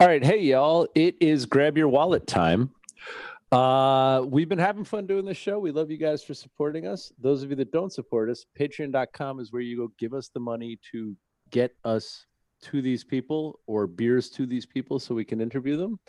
[0.00, 2.70] All right, hey y'all, it is grab your wallet time.
[3.52, 5.58] Uh, we've been having fun doing this show.
[5.58, 7.12] We love you guys for supporting us.
[7.20, 10.40] Those of you that don't support us, patreon.com is where you go give us the
[10.40, 11.14] money to
[11.50, 12.26] get us
[12.62, 16.00] to these people or beers to these people so we can interview them.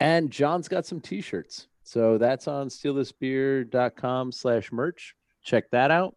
[0.00, 1.68] And John's got some t-shirts.
[1.82, 5.14] So that's on stealthisbeer.com slash merch.
[5.44, 6.16] Check that out.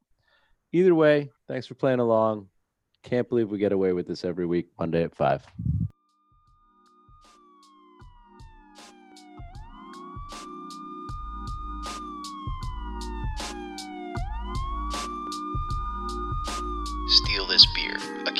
[0.71, 2.47] Either way, thanks for playing along.
[3.03, 5.45] Can't believe we get away with this every week, Monday at five.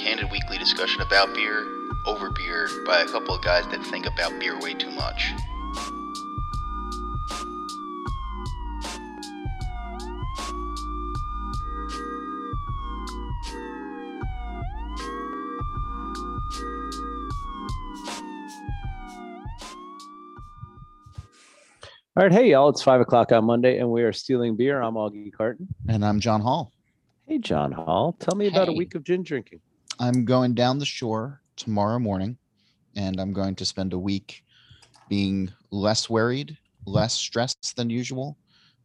[0.10, 1.68] Candid weekly discussion about beer,
[2.08, 5.32] over beer, by a couple of guys that think about beer way too much.
[22.18, 24.82] All right, hey y'all, it's five o'clock on Monday, and we are stealing beer.
[24.82, 25.68] I'm Augie Carton.
[25.88, 26.72] And I'm John Hall.
[27.28, 29.60] Hey, John Hall, tell me about a week of gin drinking.
[30.00, 32.38] I'm going down the shore tomorrow morning,
[32.96, 34.44] and I'm going to spend a week
[35.10, 38.38] being less worried, less stressed than usual,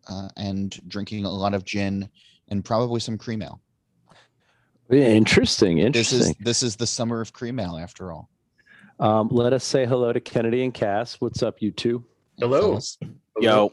[0.09, 2.09] uh, and drinking a lot of gin
[2.48, 3.61] and probably some cream ale.
[4.91, 5.92] Interesting, Interesting.
[5.92, 6.45] This is interesting.
[6.45, 8.29] this is the summer of cream ale, after all.
[9.01, 11.20] Um, let us say hello to Kennedy and Cass.
[11.20, 12.05] What's up, you two?
[12.39, 12.61] Hello.
[12.61, 12.98] fellas.
[13.41, 13.73] Yo,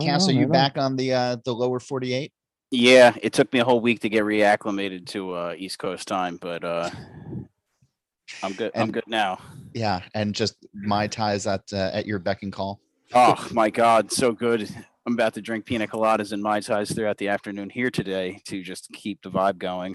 [0.00, 2.32] Cass, Oh, are you back on the uh, the lower 48?
[2.72, 6.38] Yeah, it took me a whole week to get reacclimated to uh, East Coast time,
[6.40, 6.88] but uh,
[8.42, 8.72] I'm good.
[8.74, 9.38] I'm good now.
[9.74, 12.80] Yeah, and just my ties at uh, at your beck and call.
[13.14, 14.68] Oh my God, so good.
[15.04, 18.62] I'm about to drink pina coladas and mai tais throughout the afternoon here today to
[18.62, 19.94] just keep the vibe going.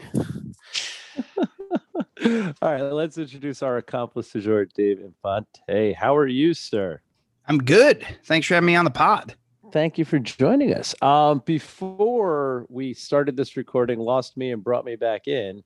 [2.62, 5.94] All right, let's introduce our accomplice du jour, Dave Infante.
[5.94, 7.02] How are you, sir?
[7.48, 8.06] I'm good.
[8.26, 9.36] Thanks for having me on the pod.
[9.72, 10.96] Thank you for joining us.
[11.02, 15.64] Um, before we started this recording, lost me and brought me back in.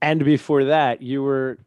[0.00, 1.58] And before that, you were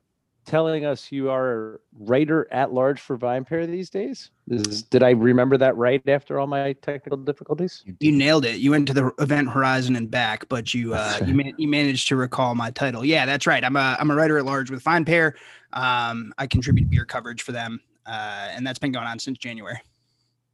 [0.45, 4.31] telling us you are a writer at large for VinePair these days.
[4.47, 7.83] Is, did I remember that right after all my technical difficulties?
[7.99, 8.59] You nailed it.
[8.59, 12.07] You went to the event horizon and back, but you uh, you, man- you managed
[12.07, 13.03] to recall my title.
[13.03, 13.63] Yeah, that's right.
[13.63, 15.33] I'm a I'm a writer at large with VinePair.
[15.73, 19.81] Um, I contribute beer coverage for them, uh, and that's been going on since January.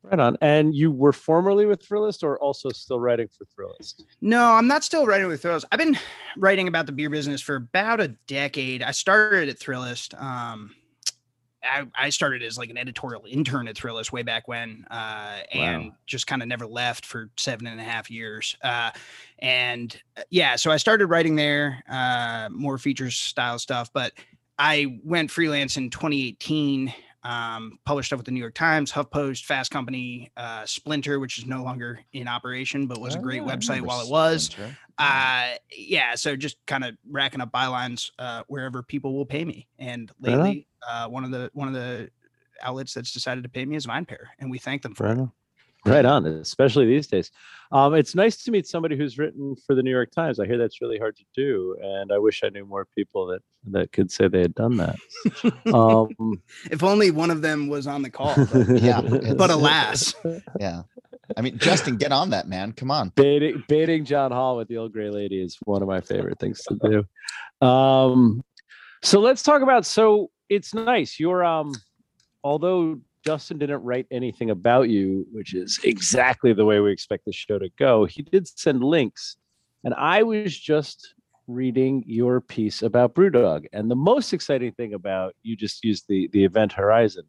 [0.03, 0.37] Right on.
[0.41, 4.03] And you were formerly with Thrillist or also still writing for Thrillist?
[4.19, 5.63] No, I'm not still writing with Thrillist.
[5.71, 5.97] I've been
[6.37, 8.83] writing about the beer business for about a decade.
[8.83, 10.21] I started at Thrillist.
[10.21, 10.75] Um,
[11.63, 15.93] I, I started as like an editorial intern at Thrillist way back when, uh, and
[16.05, 18.57] just kind of never left for seven and a half years.
[18.61, 18.91] Uh,
[19.39, 24.11] and uh, yeah, so I started writing there, uh, more features style stuff, but
[24.59, 29.71] I went freelance in 2018 um, published stuff with the New York Times, HuffPost, Fast
[29.71, 33.55] Company, uh, Splinter, which is no longer in operation, but was a Oh, great yeah,
[33.55, 34.45] website while it was.
[34.45, 34.77] Splinter.
[34.97, 39.67] Uh, yeah, so just kind of racking up bylines uh, wherever people will pay me.
[39.79, 42.09] And lately, uh, one of the one of the
[42.61, 45.17] outlets that's decided to pay me is VinePair, and we thank them for it.
[45.85, 47.29] Right on, especially these days.
[47.73, 50.39] Um, it's nice to meet somebody who's written for the New York Times.
[50.39, 53.41] I hear that's really hard to do, and I wish I knew more people that
[53.71, 54.95] that could say they had done that.
[55.73, 58.35] Um, If only one of them was on the call.
[58.35, 59.01] But, Yeah,
[59.37, 60.13] but alas,
[60.59, 60.83] Yeah.
[61.35, 62.73] I mean, Justin, get on that, man.
[62.73, 63.09] Come on.
[63.15, 66.61] baiting baiting John Hall with the old gray lady is one of my favorite things
[66.63, 66.75] to
[67.61, 67.65] do.
[67.67, 68.43] Um,
[69.01, 69.85] so let's talk about.
[69.85, 71.19] So it's nice.
[71.19, 71.73] You're um,
[72.43, 77.33] although Justin didn't write anything about you, which is exactly the way we expect the
[77.33, 78.05] show to go.
[78.05, 79.37] He did send links,
[79.83, 81.13] and I was just
[81.47, 83.65] reading your piece about BrewDog.
[83.73, 87.23] And the most exciting thing about you just used the the event horizon.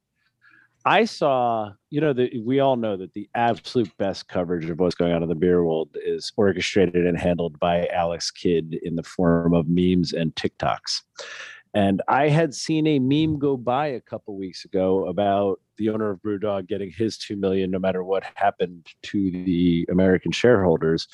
[0.87, 5.15] I saw, you know, we all know that the absolute best coverage of what's going
[5.15, 9.55] on in the beer world is orchestrated and handled by Alex Kidd in the form
[9.55, 11.01] of memes and TikToks.
[11.75, 16.11] And I had seen a meme go by a couple weeks ago about the owner
[16.11, 21.09] of BrewDog getting his two million no matter what happened to the American shareholders,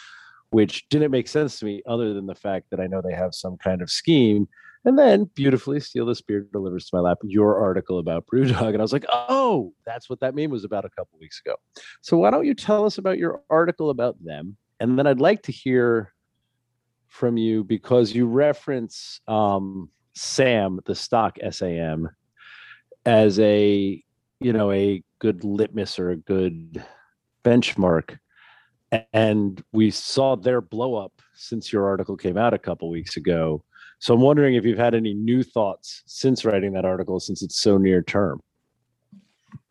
[0.50, 3.34] which didn't make sense to me other than the fact that I know they have
[3.34, 4.48] some kind of scheme.
[4.84, 8.68] And then beautifully, Steal This Beer delivers to my lap your article about BrewDog.
[8.68, 11.56] And I was like, oh, that's what that meme was about a couple weeks ago.
[12.02, 14.58] So why don't you tell us about your article about them?
[14.78, 16.12] And then I'd like to hear
[17.08, 22.08] from you because you reference um, Sam, the stock SAM,
[23.06, 24.02] as a
[24.40, 26.84] you know a good litmus or a good
[27.44, 28.18] benchmark.
[29.12, 33.62] And we saw their blow up since your article came out a couple weeks ago
[34.00, 37.60] So I'm wondering if you've had any new thoughts since writing that article, since it's
[37.60, 38.40] so near term.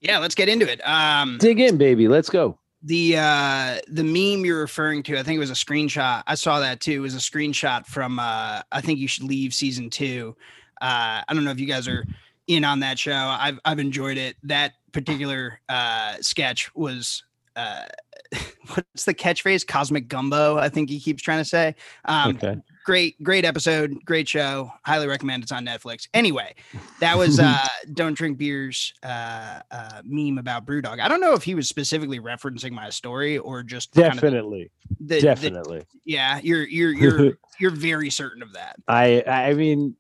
[0.02, 0.88] Yeah, let's get into it.
[0.88, 2.08] Um, Dig in, baby.
[2.08, 2.59] Let's go.
[2.84, 6.60] The uh the meme you're referring to i think it was a screenshot i saw
[6.60, 10.36] that too it was a screenshot from uh i think you should leave season two.
[10.82, 12.06] Uh i don't know if you guys are
[12.48, 14.38] in on that show i've i've enjoyed it.
[14.44, 17.24] That particular uh sketch was
[17.56, 17.84] uh
[18.74, 19.68] what's the catchphrase?
[19.68, 21.76] Cosmic gumbo i think he keeps trying to say.
[22.06, 22.62] Um okay.
[22.86, 26.54] Great great episode great show highly recommend it's on netflix anyway
[27.00, 31.44] that was uh don't drink beers uh uh meme about brewdog i don't know if
[31.44, 34.72] he was specifically referencing my story or just kind of Definitely.
[35.00, 35.84] the, the- Definitely.
[36.06, 39.96] yeah you're you're you're you're very certain of that I I mean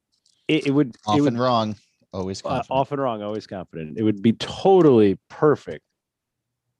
[0.47, 1.75] it, it would it Often would wrong,
[2.11, 3.99] always uh, often wrong, always confident.
[3.99, 5.83] It would be totally perfect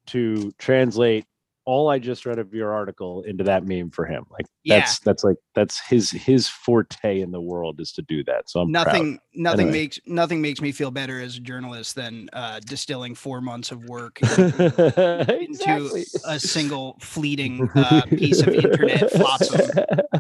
[0.08, 1.26] to translate
[1.66, 4.26] all I just read of your article into that meme for him.
[4.32, 4.80] Like Yeah.
[4.80, 8.50] that's that's like that's his his forte in the world is to do that.
[8.50, 8.86] So I'm proud.
[8.88, 9.80] nothing nothing Anyway.
[9.84, 13.84] makes nothing makes me feel better as a journalist than uh distilling four months of
[13.86, 16.02] work exactly.
[16.02, 19.62] into a single fleeting uh, piece of internet flotsam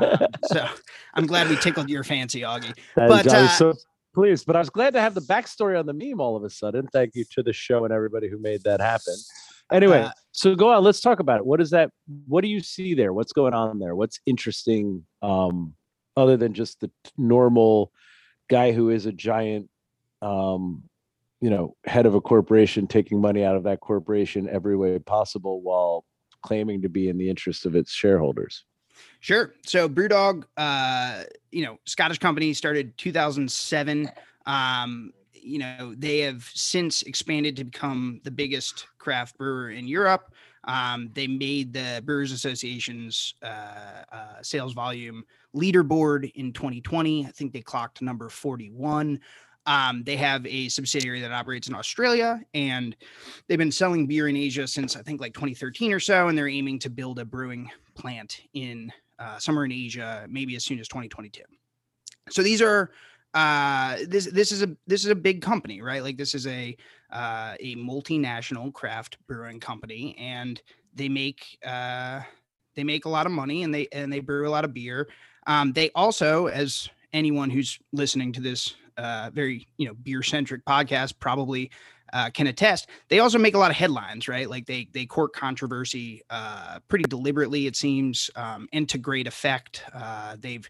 [0.01, 0.68] Um, so
[1.15, 3.74] i'm glad we tickled your fancy augie but, uh, so
[4.13, 6.50] pleased, but I was glad to have the backstory on the meme all of a
[6.50, 6.88] sudden.
[6.91, 9.13] Thank you to the show and everybody who made that happen.
[9.71, 10.83] Anyway, Uh, so go on.
[10.83, 11.45] Let's talk about it.
[11.45, 11.92] What is that?
[12.27, 13.13] What do you see there?
[13.13, 13.95] What's going on there?
[13.95, 15.74] What's interesting, um,
[16.18, 17.92] other than just the normal
[18.50, 19.69] guy who is a giant,
[20.21, 20.83] um,
[21.39, 25.62] you know, head of a corporation taking money out of that corporation every way possible
[25.62, 26.04] while
[26.42, 28.65] claiming to be in the interest of its shareholders.
[29.22, 29.54] Sure.
[29.65, 34.10] So BrewDog, uh, you know, Scottish company started 2007.
[34.45, 40.33] Um, you know, they have since expanded to become the biggest craft brewer in Europe.
[40.65, 45.24] Um, they made the Brewers Association's uh, uh, sales volume
[45.56, 47.25] leaderboard in 2020.
[47.25, 49.19] I think they clocked number 41.
[49.65, 52.95] Um, they have a subsidiary that operates in Australia, and
[53.47, 56.47] they've been selling beer in Asia since I think like 2013 or so, and they're
[56.47, 60.88] aiming to build a brewing plant in uh, somewhere in Asia, maybe as soon as
[60.88, 61.41] 2022.
[62.30, 62.91] So these are
[63.34, 66.04] uh, this this is a this is a big company, right?
[66.04, 66.76] Like this is a
[67.12, 70.62] uh, a multinational craft brewing company, and
[70.94, 72.22] they make uh,
[72.76, 75.10] they make a lot of money, and they and they brew a lot of beer.
[75.48, 80.66] Um, they also, as anyone who's listening to this uh, very you know beer centric
[80.66, 81.72] podcast probably
[82.14, 82.88] uh, can attest.
[83.10, 84.50] They also make a lot of headlines, right?
[84.50, 89.84] Like they they court controversy uh, pretty deliberately, it seems, um, and to great effect.
[89.94, 90.68] Uh, they've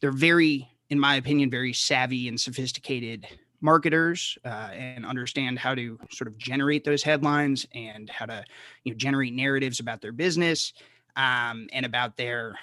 [0.00, 3.26] they're very, in my opinion, very savvy and sophisticated
[3.62, 8.44] marketers uh, and understand how to sort of generate those headlines and how to
[8.84, 10.74] you know generate narratives about their business
[11.16, 12.58] um, and about their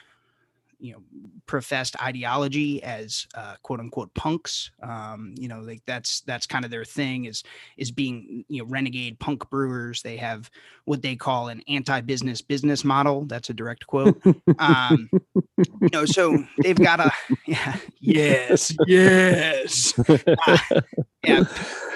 [0.79, 0.99] you know
[1.45, 6.71] professed ideology as uh, quote unquote punks um, you know like that's that's kind of
[6.71, 7.43] their thing is
[7.77, 10.49] is being you know renegade punk brewers they have
[10.85, 14.21] what they call an anti-business business model that's a direct quote
[14.59, 15.09] um
[15.57, 17.11] you know so they've got a
[17.45, 19.93] yeah yes yes
[20.47, 20.57] Uh,
[21.23, 21.43] yeah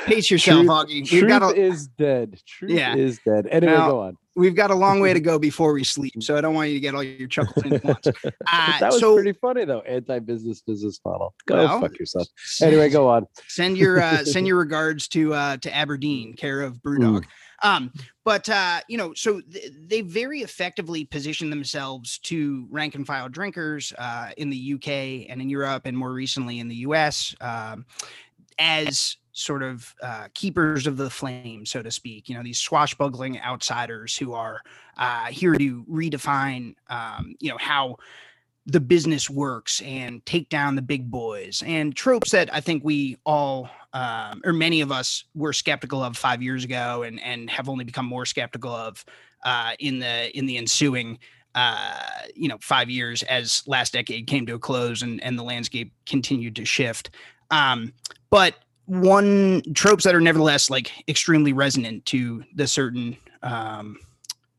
[0.06, 2.38] pace yourself augie Truth got a is dead.
[2.46, 2.96] Truth Yeah.
[2.96, 3.48] is dead.
[3.50, 4.18] Anyway, Now, go on.
[4.36, 6.76] We've got a long way to go before we sleep so i don't want you
[6.76, 8.08] to get all your chuckles in at once
[8.52, 9.82] uh, that was so pretty funny though.
[9.82, 11.34] Anti-business business model.
[11.46, 12.28] Go Well, fuck yourself.
[12.62, 13.28] Anyway, go on.
[13.48, 17.25] send your uh, send your regards to uh, to Aberdeen, care of Brewdog.
[17.63, 17.92] Um,
[18.25, 23.30] but uh, you know, so th- they very effectively position themselves to rank and file
[23.30, 27.86] drinkers uh, in the UK and in Europe, and more recently in the US, um,
[28.60, 32.30] as sort of uh, keepers of the flame, so to speak.
[32.30, 34.62] You know, these swashbuckling outsiders who are
[34.98, 37.98] uh, here to redefine, um, you know, how
[38.66, 43.18] the business works and take down the big boys and tropes that I think we
[43.25, 47.68] all um, or many of us were skeptical of five years ago and and have
[47.68, 49.04] only become more skeptical of
[49.44, 51.20] uh, in the in the ensuing
[51.56, 52.00] uh,
[52.36, 55.92] you know five years as last decade came to a close and and the landscape
[56.06, 57.10] continued to shift.
[57.52, 57.94] Um,
[58.30, 63.98] but one tropes that are nevertheless like extremely resonant to the certain um,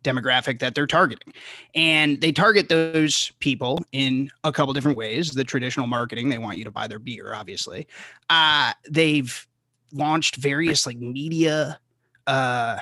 [0.02, 1.32] demographic that they're targeting.
[1.74, 5.30] And they target those people in a couple different ways.
[5.32, 7.86] The traditional marketing, they want you to buy their beer, obviously.
[8.30, 9.46] Uh, they've
[9.92, 11.78] launched various like media
[12.26, 12.78] uh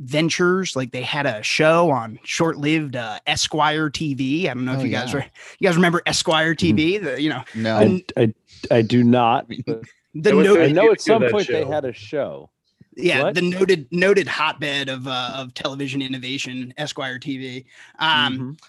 [0.00, 4.80] ventures like they had a show on short-lived uh, esquire tv i don't know if
[4.80, 5.18] Oh, you guys yeah.
[5.20, 5.24] were
[5.58, 8.34] you guys remember esquire tv the you know No, I, I,
[8.70, 9.46] I do not.
[10.14, 12.50] but the I was noted I know at some that point they had a show.
[12.96, 13.34] yeah What?
[13.34, 17.64] the noted noted hotbed of uh, of television innovation esquire tv
[17.98, 18.60] um Mhm.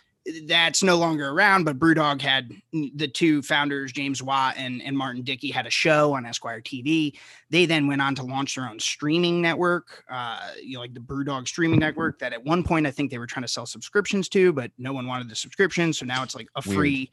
[0.45, 5.23] That's no longer around, but Brewdog had the two founders, James Watt and, and Martin
[5.23, 7.17] Dickie, had a show on Esquire TV.
[7.49, 10.99] They then went on to launch their own streaming network, uh, you know, like the
[10.99, 12.19] Brewdog streaming network.
[12.19, 14.93] That at one point I think they were trying to sell subscriptions to, but no
[14.93, 17.09] one wanted the subscription, so now it's like a free,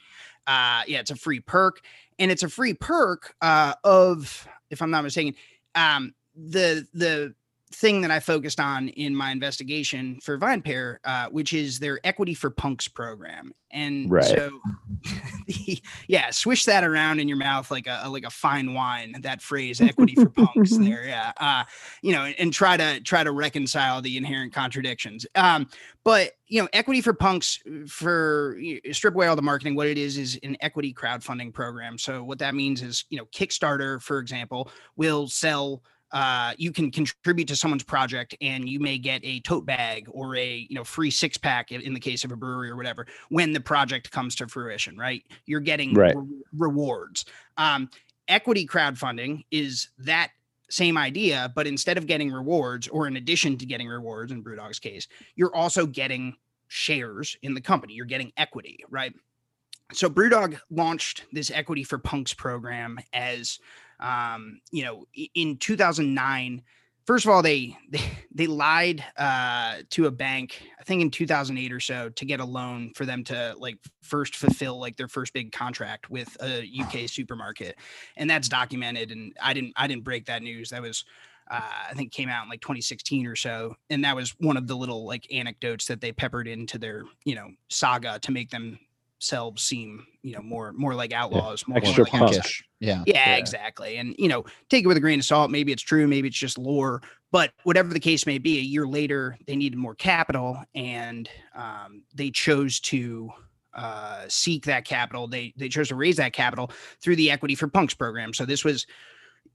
[0.46, 1.80] uh, yeah, it's a free perk,
[2.18, 5.34] and it's a free perk uh, of, if I'm not mistaken,
[5.75, 7.34] um, the the
[7.80, 12.33] thing that I focused on in my investigation for VinePair, uh, which is their Equity
[12.35, 13.52] for Punks program.
[13.71, 14.25] And Right.
[14.25, 14.61] so,
[16.09, 19.16] yeah, swish that around in your mouth like a like a fine wine.
[19.21, 21.64] That phrase, "Equity for Punks," there, yeah, uh,
[22.02, 25.26] you know, and try to try to reconcile the inherent contradictions.
[25.35, 25.68] Um,
[26.04, 29.99] but you know, Equity for Punks, for y- strip away all the marketing, what it
[29.99, 31.99] is is an equity crowdfunding program.
[31.99, 36.90] So what that means is, you know, Kickstarter, for example, will sell uh, you can
[36.90, 40.84] contribute to someone's project and you may get a tote bag or a you know
[40.84, 44.34] free six pack in the case of a brewery or whatever when the project comes
[44.36, 45.22] to fruition right?
[45.46, 46.14] You're getting Right.
[46.16, 47.25] re- rewards.
[47.56, 47.90] Um,
[48.28, 50.30] equity crowdfunding is that
[50.68, 54.80] same idea but instead of getting rewards or in addition to getting rewards in brewdog's
[54.80, 56.34] case you're also getting
[56.68, 57.94] shares in the company.
[57.94, 59.14] You're getting equity right?
[59.92, 63.60] So brewdog launched this equity for punks program as
[64.00, 66.62] um, you know, in 2009,
[67.06, 68.02] first of all, they they,
[68.34, 72.44] they lied uh, to a bank, I think in 2008 or so, to get a
[72.44, 77.08] loan for them to like first fulfill like their first big contract with a UK
[77.08, 77.76] supermarket,
[78.16, 79.10] and that's documented.
[79.10, 80.70] And I didn't I didn't break that news.
[80.70, 81.04] That was
[81.50, 81.60] uh,
[81.90, 84.76] I think came out in like 2016 or so, and that was one of the
[84.76, 88.50] little like anecdotes that they peppered into their you know saga to make
[89.18, 92.62] themselves seem you know more more like outlaws, more Extra like.
[92.80, 93.02] Yeah.
[93.06, 93.37] yeah, Yeah.
[93.37, 93.96] exactly.
[93.96, 95.50] And you know, take it with a grain of salt.
[95.50, 97.02] Maybe it's true, maybe it's just lore.
[97.32, 102.02] But whatever the case may be, a year later, they needed more capital, and um,
[102.14, 103.30] they chose to
[103.75, 105.26] uh, seek that capital.
[105.26, 106.70] They they chose to raise that capital
[107.02, 108.32] through the Equity for Punks program.
[108.32, 108.87] So this was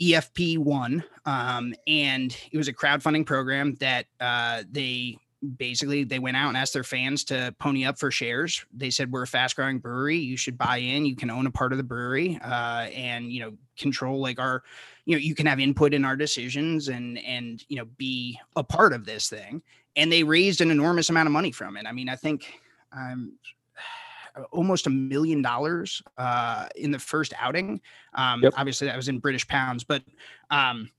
[0.01, 5.17] EFP one, um, and it was a crowdfunding program that uh, they
[5.57, 8.63] basically they went out and asked their fans to pony up for shares.
[8.73, 10.17] They said we're a fast growing brewery.
[10.17, 11.05] You should buy in.
[11.05, 14.63] You can own a part of the brewery, uh, and you know control like our,
[15.05, 18.63] you know, you can have input in our decisions and and you know be a
[18.63, 19.61] part of this thing.
[19.95, 21.85] And they raised an enormous amount of money from it.
[21.85, 22.45] I mean, I think
[22.93, 23.33] um,
[24.51, 27.81] almost a million dollars uh, in the first outing.
[28.13, 28.53] Um, Yep.
[28.57, 30.03] Obviously, that was in British pounds, but
[30.49, 30.89] um,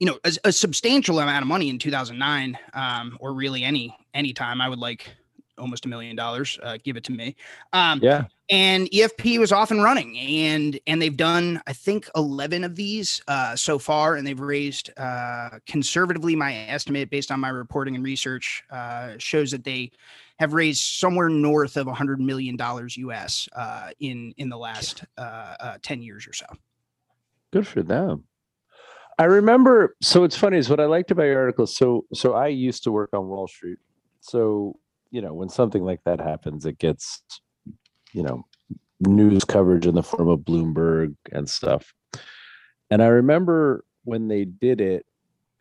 [0.00, 4.32] you know, a, a substantial amount of money in 2009, um, or really any any
[4.32, 4.60] time.
[4.60, 5.10] I would like
[5.58, 6.58] almost a million dollars.
[6.62, 7.36] Uh, give it to me.
[7.72, 8.24] Um, Yeah.
[8.48, 13.22] and EFP was off and running, and and they've done I think 11 of these
[13.28, 18.02] uh, so far, and they've raised uh, conservatively my estimate based on my reporting and
[18.02, 19.92] research uh, shows that they
[20.38, 25.54] have raised somewhere north of 100 million dollars US uh, in in the last uh,
[25.60, 26.46] uh, 10 years or so.
[27.52, 28.24] Good for them.
[29.20, 29.96] I remember.
[30.00, 31.66] So it's funny is what I liked about your article.
[31.66, 33.76] So so I used to work on Wall Street.
[34.22, 34.76] So
[35.10, 37.22] you know when something like that happens, it gets
[38.14, 38.46] you know
[39.00, 41.92] news coverage in the form of Bloomberg and stuff.
[42.90, 45.04] And I remember when they did it,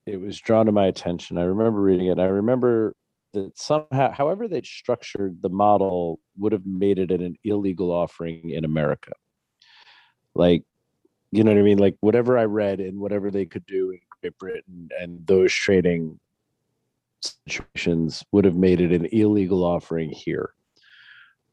[0.06, 1.38] it was drawn to my attention.
[1.38, 2.18] I remember reading it.
[2.18, 2.96] I remember
[3.34, 8.64] that somehow, however they structured the model, would have made it an illegal offering in
[8.64, 9.12] America.
[10.34, 10.64] Like
[11.32, 11.78] you know what I mean?
[11.78, 16.20] Like whatever I read and whatever they could do in Great Britain and those trading
[17.48, 20.54] situations would have made it an illegal offering here.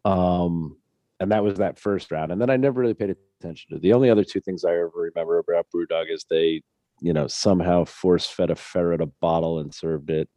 [0.05, 0.77] Um,
[1.21, 2.31] and that was that first round.
[2.33, 4.91] And then I never really paid attention to the only other two things I ever
[4.95, 6.63] remember about Brewdog is they,
[7.01, 10.29] you know, somehow force fed a ferret a bottle and served it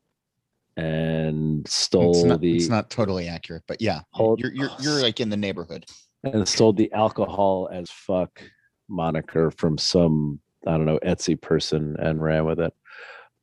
[0.78, 5.02] and stole It's not, the it's not totally accurate, but yeah, Hold- you're you're you're
[5.02, 5.86] like in the neighborhood.
[6.24, 8.42] and stole the alcohol as fuck
[8.90, 12.74] moniker from some I don't know Etsy person and ran with it.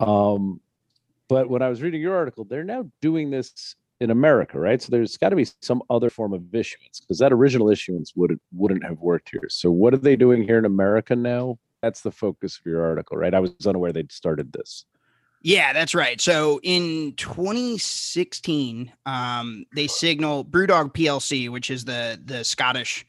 [0.00, 0.60] Um,
[1.28, 4.80] but when I was reading your article, they're now doing this in America, right?
[4.80, 8.38] So there's got to be some other form of issuance because that original issuance would
[8.52, 9.48] wouldn't have worked here.
[9.48, 11.58] So what are they doing here in America now?
[11.82, 13.34] That's the focus of your article, right?
[13.34, 14.84] I was unaware they'd started this.
[15.42, 16.20] Yeah, that's right.
[16.20, 23.06] So in 2016, um, they signal Brewdog PLC, which is the the Scottish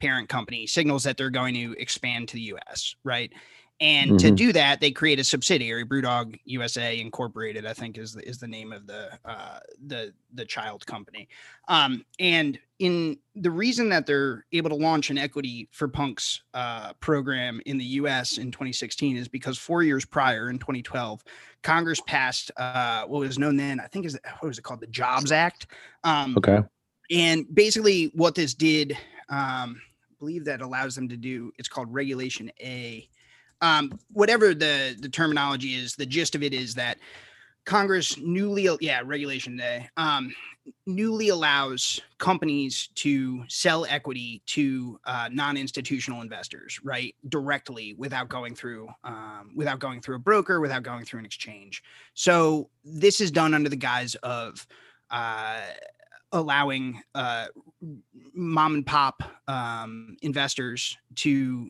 [0.00, 3.32] parent company, signals that they're going to expand to the US, right?
[3.80, 4.36] And to Mhm.
[4.36, 8.48] do that, they create a subsidiary, Brewdog USA Incorporated, I think is the, is the
[8.48, 11.28] name of the uh, the the child company.
[11.68, 16.94] Um, and in the reason that they're able to launch an equity for punks uh,
[16.94, 21.22] program in the US in 2016 is because four years prior in 2012,
[21.62, 24.88] Congress passed uh, what was known then, I think is what was it called, the
[24.88, 25.68] Jobs Act.
[26.02, 26.62] Um, Okay.
[27.10, 28.96] and basically what this did
[29.28, 29.80] um
[30.18, 33.08] believe that allows them to do it's called regulation a.
[33.60, 36.98] Um whatever the the terminology is the gist of it is that
[37.64, 40.32] congress newly yeah regulation a um
[40.86, 48.88] newly allows companies to sell equity to uh, non-institutional investors right directly without going through
[49.04, 51.82] um, without going through a broker without going through an exchange.
[52.14, 54.66] So this is done under the guise of
[55.10, 55.60] uh,
[56.32, 57.46] allowing uh,
[58.34, 61.68] mom and pop um, investors to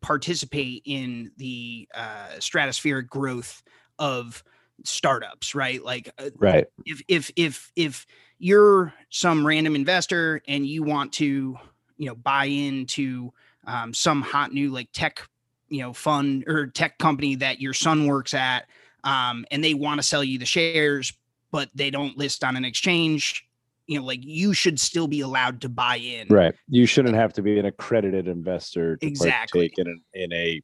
[0.00, 3.62] participate in the uh, stratospheric growth
[3.98, 4.42] of
[4.82, 6.66] startups right like uh, Right.
[6.84, 8.06] if if if if
[8.38, 11.56] you're some random investor and you want to
[11.96, 13.32] you know buy into
[13.66, 15.26] um, some hot new like tech
[15.68, 18.66] you know fund or tech company that your son works at
[19.04, 21.12] um, and they want to sell you the shares
[21.50, 23.46] but they don't list on an exchange
[23.86, 26.54] you know like you should still be allowed to buy in Right.
[26.68, 29.72] You shouldn't have to be an accredited investor to Exactly.
[29.76, 30.60] in, an, in a,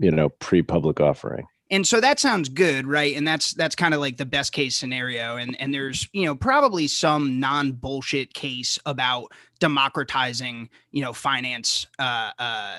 [0.00, 1.46] you know, pre-public offering.
[1.70, 4.76] and so that sounds good right and that's that's kind of like the best case
[4.76, 11.12] scenario and and there's you know probably some non bullshit case about democratizing you know
[11.12, 12.76] finance uh uh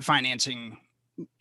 [0.00, 0.78] financing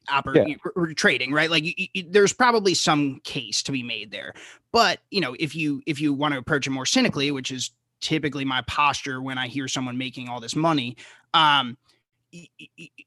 [0.10, 4.12] operating or, or trading right like you, you, there's probably some case to be made
[4.12, 4.34] there
[4.72, 7.72] but you know if you if you want to approach it more cynically which is
[8.02, 10.98] typically my posture when i hear someone making all this money
[11.34, 11.78] um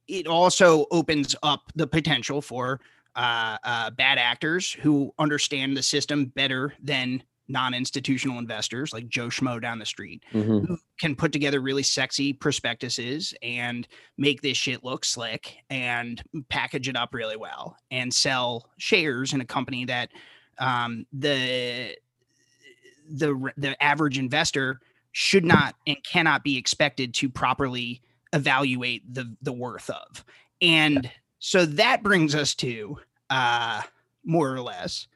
[0.06, 2.80] it also opens up the potential for
[3.16, 9.60] uh, uh, bad actors who understand the system better than non-institutional investors like Joe Schmo
[9.62, 10.66] down the street Mhm.
[10.66, 13.86] who can put together really sexy prospectuses and
[14.18, 19.40] make this shit look slick and package it up really well and sell shares in
[19.40, 20.10] a company that
[20.58, 21.96] um, the
[23.10, 24.80] the the average investor
[25.14, 28.02] should not and cannot be expected to properly
[28.32, 30.24] evaluate the the worth of.
[30.60, 32.98] And so that brings us to
[33.30, 33.82] uh
[34.24, 35.06] more or less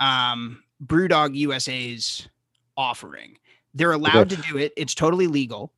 [0.00, 2.28] um brewdog usa's
[2.76, 3.38] offering.
[3.74, 4.72] They're allowed to do it.
[4.76, 5.72] It's totally legal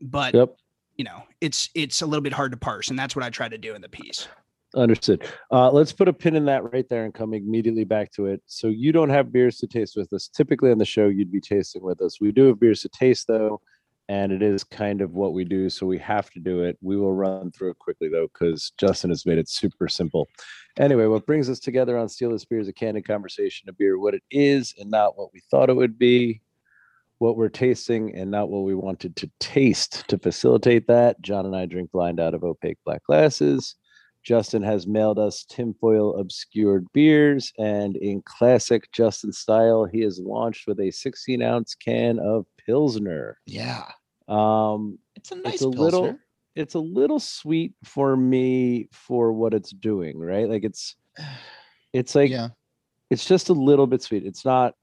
[0.00, 0.56] but Yep.
[0.96, 3.48] you know it's it's a little bit hard to parse and that's what i try
[3.48, 4.28] to do in the piece
[4.76, 5.24] Understood.
[5.50, 8.42] Uh, let's put a pin in that right there and come immediately back to it.
[8.46, 10.28] So you don't have beers to taste with us.
[10.28, 12.20] Typically on the show, you'd be tasting with us.
[12.20, 13.62] We do have beers to taste though,
[14.10, 15.70] and it is kind of what we do.
[15.70, 16.76] So we have to do it.
[16.82, 20.28] We will run through it quickly though, because Justin has made it super simple.
[20.78, 23.98] Anyway, what brings us together on Steal This Beer is a candid conversation of beer,
[23.98, 26.42] what it is and not what we thought it would be,
[27.20, 30.06] what we're tasting and not what we wanted to taste.
[30.08, 33.74] To facilitate that, John and I drink blind out of opaque black glasses.
[34.22, 40.66] Justin has mailed us tinfoil obscured beers, and in classic Justin style, he has launched
[40.66, 43.38] with a 16 ounce can of Pilsner.
[43.46, 43.84] Yeah.
[44.28, 45.82] Um, It's a nice it's a Pilsner.
[45.82, 46.18] little,
[46.54, 50.48] it's a little sweet for me for what it's doing, right?
[50.48, 50.96] Like it's,
[51.92, 52.48] it's like yeah.
[53.10, 54.26] it's just a little bit sweet.
[54.26, 54.74] It's not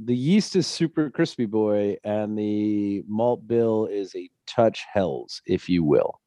[0.00, 5.68] the yeast is super crispy boy, and the malt bill is a touch Helles, if
[5.68, 6.20] you will.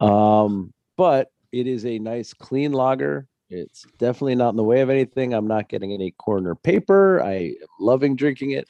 [0.00, 3.26] Um, but it is a nice clean lager.
[3.50, 5.32] It's definitely not in the way of anything.
[5.32, 7.22] I'm not getting any corner paper.
[7.22, 8.68] I am loving drinking it.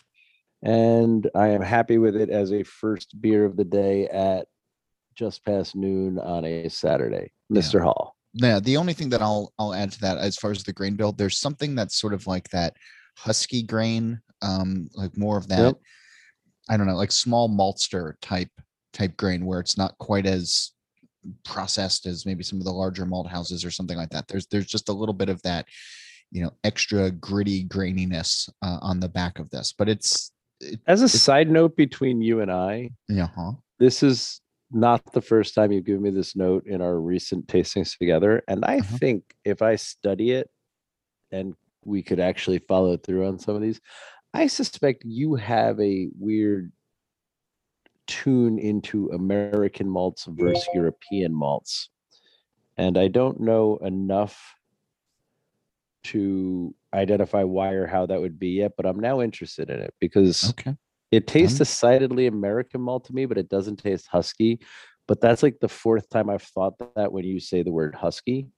[0.62, 4.46] And I am happy with it as a first beer of the day at
[5.14, 7.32] just past noon on a Saturday.
[7.48, 7.60] Yeah.
[7.60, 7.82] Mr.
[7.82, 8.16] Hall.
[8.34, 10.94] Yeah, the only thing that I'll I'll add to that as far as the grain
[10.94, 12.76] bill, there's something that's sort of like that
[13.16, 15.58] husky grain, um, like more of that.
[15.58, 15.80] Yep.
[16.68, 18.50] I don't know, like small maltster type
[18.92, 20.72] type grain where it's not quite as
[21.44, 24.28] processed as maybe some of the larger malt houses or something like that.
[24.28, 25.66] There's there's just a little bit of that,
[26.30, 31.02] you know, extra gritty graininess uh, on the back of this, but it's it, As
[31.02, 33.52] a It's- side note between you and I, yeah, huh?
[33.78, 37.96] this is not the first time you've given me this note in our recent tastings
[37.96, 38.42] together.
[38.48, 38.96] And I Uh-huh.
[38.98, 40.50] think if I study it
[41.32, 43.80] and we could actually follow through on some of these,
[44.34, 46.70] I suspect you have a weird
[48.08, 51.90] tune into American malts versus European malts.
[52.76, 54.54] And I don't know enough
[56.04, 59.94] to identify why or how that would be yet, but I'm now interested in it
[60.00, 60.74] because Okay.
[61.10, 64.58] it tastes Um, decidedly American malt to me, but it doesn't taste husky.
[65.06, 68.48] But that's like the fourth time I've thought that when you say the word husky,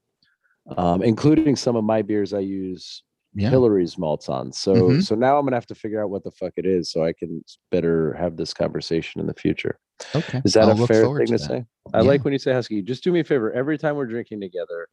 [0.77, 3.03] um, including some of my beers I use
[3.35, 3.51] Yeah.
[3.51, 4.53] Hillary's malts on.
[4.53, 5.03] So Mhm.
[5.05, 7.13] so now I'm gonna have to figure out what the fuck it is so I
[7.13, 9.79] can better have this conversation in the future.
[10.17, 10.43] Okay.
[10.45, 11.39] Is that I'll a fair thing to, that.
[11.39, 11.65] say?
[11.95, 12.09] I Yeah.
[12.09, 12.83] like when you say husky.
[12.83, 13.53] Just do me a favor.
[13.53, 14.89] Every time we're drinking together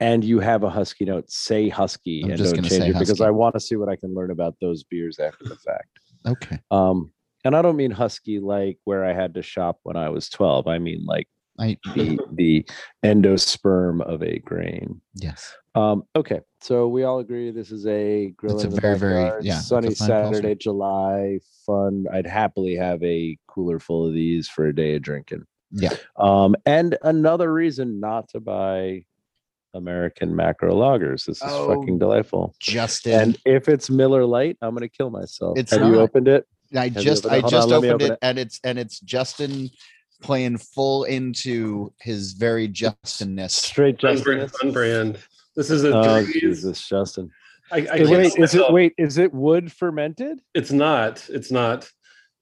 [0.00, 3.20] and you have a husky note, say husky I'm and just don't change it because.
[3.20, 5.98] I want to see what I can learn about those beers after the fact.
[6.26, 6.58] Okay.
[6.70, 7.12] Um,
[7.44, 10.66] and I don't mean husky like where I had to shop when I was 12.
[10.66, 11.28] I mean like
[11.62, 12.66] I the the
[13.04, 15.00] endosperm of a grain.
[15.14, 15.54] yes.
[15.74, 19.58] Um, okay, so we all agree this is a grill It's a very, very- yeah,
[19.58, 19.94] sunny.
[19.94, 22.04] Saturday, July, fun.
[22.12, 25.44] I'd happily have a cooler full of these for a day of drinking.
[25.70, 25.94] Yeah.
[26.16, 29.06] Um, and another reason not to buy
[29.72, 31.24] American macro lagers.
[31.24, 32.54] This is fucking Oh, delightful.
[32.60, 33.18] Justin.
[33.20, 35.58] And if it's Miller Light, I'm gonna kill myself.
[35.58, 36.02] It's Have you not.
[36.02, 36.46] opened it?
[36.76, 37.46] I you just opened?
[37.46, 39.70] I just opened open it, and it's and it's Justin
[40.22, 43.52] playing full into his very Justinness.
[43.54, 44.72] Straight Fun Justin.
[44.72, 45.18] brand.
[45.56, 47.30] This is a Oh Dries- Jesus, Justin.
[47.70, 48.72] I, I Hey, can't wait, is it myself.
[48.72, 48.94] wait?
[48.98, 50.40] Is it wood fermented?
[50.54, 51.26] It's not.
[51.28, 51.90] It's not.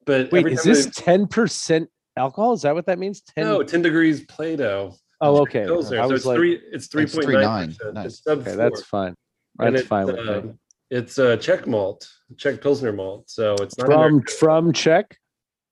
[0.07, 2.53] But Wait, is this ten percent alcohol?
[2.55, 3.21] Is that what that means?
[3.21, 3.45] Ten.
[3.45, 4.95] no 10 degrees Plato.
[5.21, 5.65] oh, okay.
[5.65, 6.01] Pilsner.
[6.01, 6.61] I So was it's like, three.
[6.73, 7.41] It's point 3.9.
[7.43, 7.77] nine.
[7.93, 8.23] Nice.
[8.27, 9.15] Okay, that's fine.
[9.59, 10.29] That's it's, fine with me.
[10.29, 10.59] um,
[10.91, 13.29] It's a Czech malt, Czech Pilsner malt.
[13.29, 14.37] So it's not From American.
[14.39, 15.20] from Czech,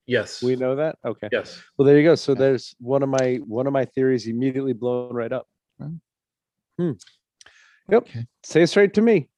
[0.08, 0.42] Yes.
[0.42, 0.96] we know that.
[1.04, 1.28] Okay.
[1.30, 1.62] Yes.
[1.76, 2.14] Well, there you go.
[2.16, 5.46] So there's one of my one of my theories immediately blown right up.
[5.78, 6.92] Hmm.
[7.90, 8.02] Yep.
[8.02, 8.26] Okay.
[8.42, 9.28] Say it straight to me.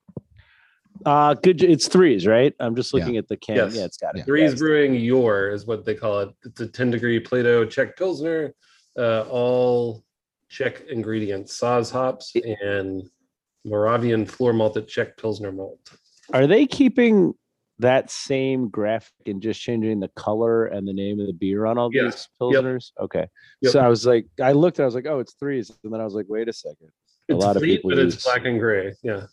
[1.04, 1.62] Uh good.
[1.62, 2.54] It's threes, right?
[2.60, 3.00] I'm just Yeah.
[3.00, 3.56] looking at the can.
[3.56, 3.74] Yes.
[3.76, 4.18] Yeah, it's got it.
[4.18, 4.24] Yeah.
[4.24, 4.58] Threes Yes.
[4.60, 6.30] Brewing Your is what they call it.
[6.44, 8.54] It's a 10 degree Plato Czech Pilsner,
[8.98, 10.04] uh, all
[10.48, 13.08] Czech ingredients, Saaz hops and
[13.64, 15.80] Moravian floor malted Czech Pilsner malt.
[16.32, 17.34] Are they keeping
[17.80, 21.76] that same graphic and just changing the color and the name of the beer on
[21.78, 22.04] all Yeah.
[22.04, 22.92] these pilsners?
[23.00, 23.26] Okay.
[23.62, 23.72] Yep.
[23.72, 26.04] So I was like, I looked, I was like, oh, it's threes, and then I
[26.04, 26.88] was like, wait a second.
[27.30, 28.94] A It's lot of Vliet, people but use, it's black and gray.
[29.02, 29.26] Yeah.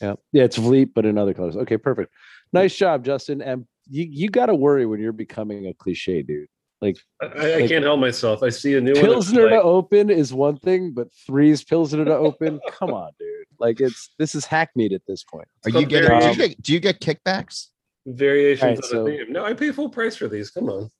[0.00, 1.56] Yeah, yeah, it's Vliet, but in other colors.
[1.56, 2.12] Okay, perfect.
[2.52, 3.42] Nice job, Justin.
[3.42, 6.48] And you you got to worry when you're becoming a cliche, dude.
[6.82, 8.42] I, I Like- can't help myself.
[8.42, 8.98] I see a new one.
[8.98, 12.58] it's Pilsner to open is one thing, but threes Pilsner to open.
[12.70, 13.28] Come on, dude.
[13.58, 15.46] Like it's this is hackneyed at this point.
[15.66, 16.18] Are you getting?
[16.18, 17.66] Do you get, do you get kickbacks?
[18.06, 19.32] Variations Alright, of so- the theme.
[19.32, 20.50] No, I pay full price for these.
[20.50, 20.90] Come on.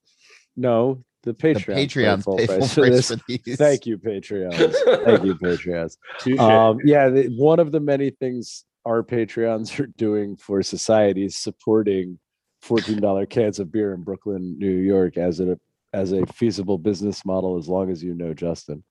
[0.57, 1.67] No, the Patreon.
[1.67, 3.57] the Patreon full pay full price for price for these.
[3.57, 4.75] Thank you, Patreons.
[5.05, 5.97] Thank you, Patreons.
[6.39, 11.37] Um, yeah, the, one of the many things our Patreons are doing for society is
[11.37, 12.19] supporting
[12.65, 15.59] $14 cans of beer in Brooklyn, New York as a
[15.93, 18.85] as a feasible business model as long as you know Justin.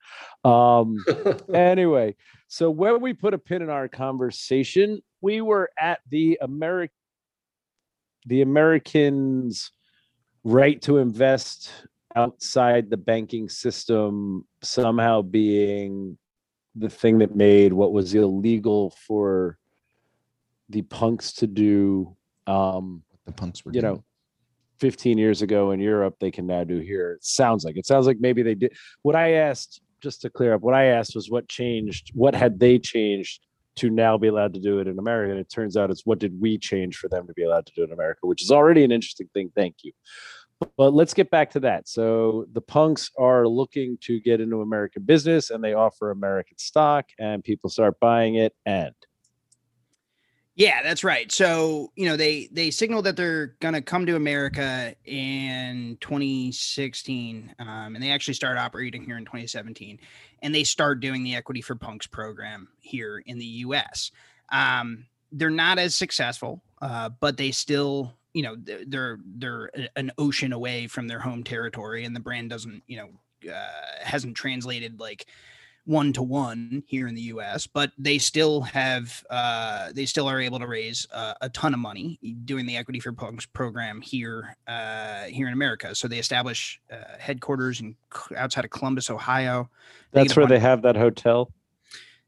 [0.44, 0.98] Um
[1.54, 2.16] anyway,
[2.50, 6.94] so when we put a pin in our conversation, we were at the American
[8.30, 9.72] the Americans
[10.44, 11.72] right to invest
[12.16, 16.18] outside the banking system somehow being
[16.76, 19.58] the thing that made what was illegal for
[20.70, 22.16] the punks to do
[22.46, 23.96] um The punks were you doing.
[23.96, 24.04] know
[24.80, 28.06] 15 years ago in Europe they can now do here it sounds like it sounds
[28.06, 31.30] like maybe they did what I asked just to clear up what I asked was
[31.32, 33.46] what changed what had they changed
[33.80, 36.20] to now be allowed to do it in America and it turns out it's what
[36.20, 38.84] did we change for them to be allowed to do in America which is already
[38.84, 39.92] an interesting thing thank you.
[40.78, 41.88] But let's get back to that.
[41.88, 47.06] So the punks are looking to get into American business and they offer American stock
[47.18, 48.94] and people start buying it and
[50.60, 51.32] Yeah, that's right.
[51.32, 57.96] So, you know, they they signaled that they're gonna come to America in 2016, um,
[57.96, 59.98] and they actually start operating here in 2017,
[60.42, 64.12] and they start doing the Equity for Punks program here in the U.S.
[64.52, 70.52] Um, they're not as successful, uh, but they still, you know, they're, they're an ocean
[70.52, 73.10] away from their home territory, and the brand doesn't, you know,
[73.50, 75.26] uh, hasn't translated like
[75.90, 80.40] one to one here in the US, but they still have uh, they still are
[80.40, 84.56] able to raise uh, a ton of money doing the Equity for Punks program here
[84.68, 85.96] uh, here in America.
[85.96, 87.96] So they establish uh, headquarters in
[88.38, 89.68] outside of Columbus, Ohio.
[90.12, 91.52] They that's get a where they have that hotel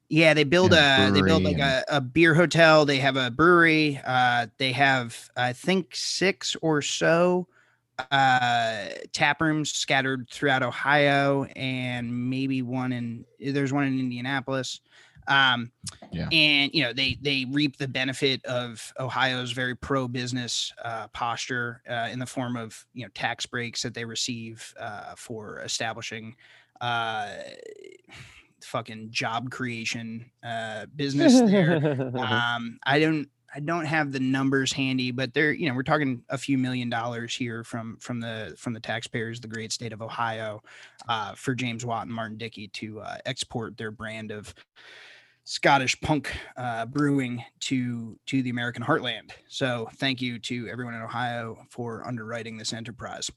[0.09, 2.85] Yeah, they build Yeah, a they build like a, a beer hotel.
[2.85, 4.01] They have a brewery.
[4.03, 7.47] Uh, they have I think six or so
[8.11, 14.79] uh tap rooms scattered throughout ohio and maybe one in there's one in indianapolis
[15.27, 15.71] um
[16.11, 16.27] Yeah.
[16.31, 21.81] and you know they they reap the benefit of ohio's very pro business uh posture
[21.89, 26.35] uh in the form of you know tax breaks that they receive uh for establishing
[26.81, 27.29] uh
[28.63, 35.11] fucking job creation uh business there um i don't i don't have the numbers handy
[35.11, 38.73] but they're you know we're talking a few million dollars here from from the from
[38.73, 40.61] the taxpayers of the great state of ohio
[41.07, 44.53] uh for james watt and martin dickie to uh, export their brand of
[45.43, 51.01] scottish punk uh brewing to to the american heartland so thank you to everyone in
[51.01, 53.29] ohio for underwriting this enterprise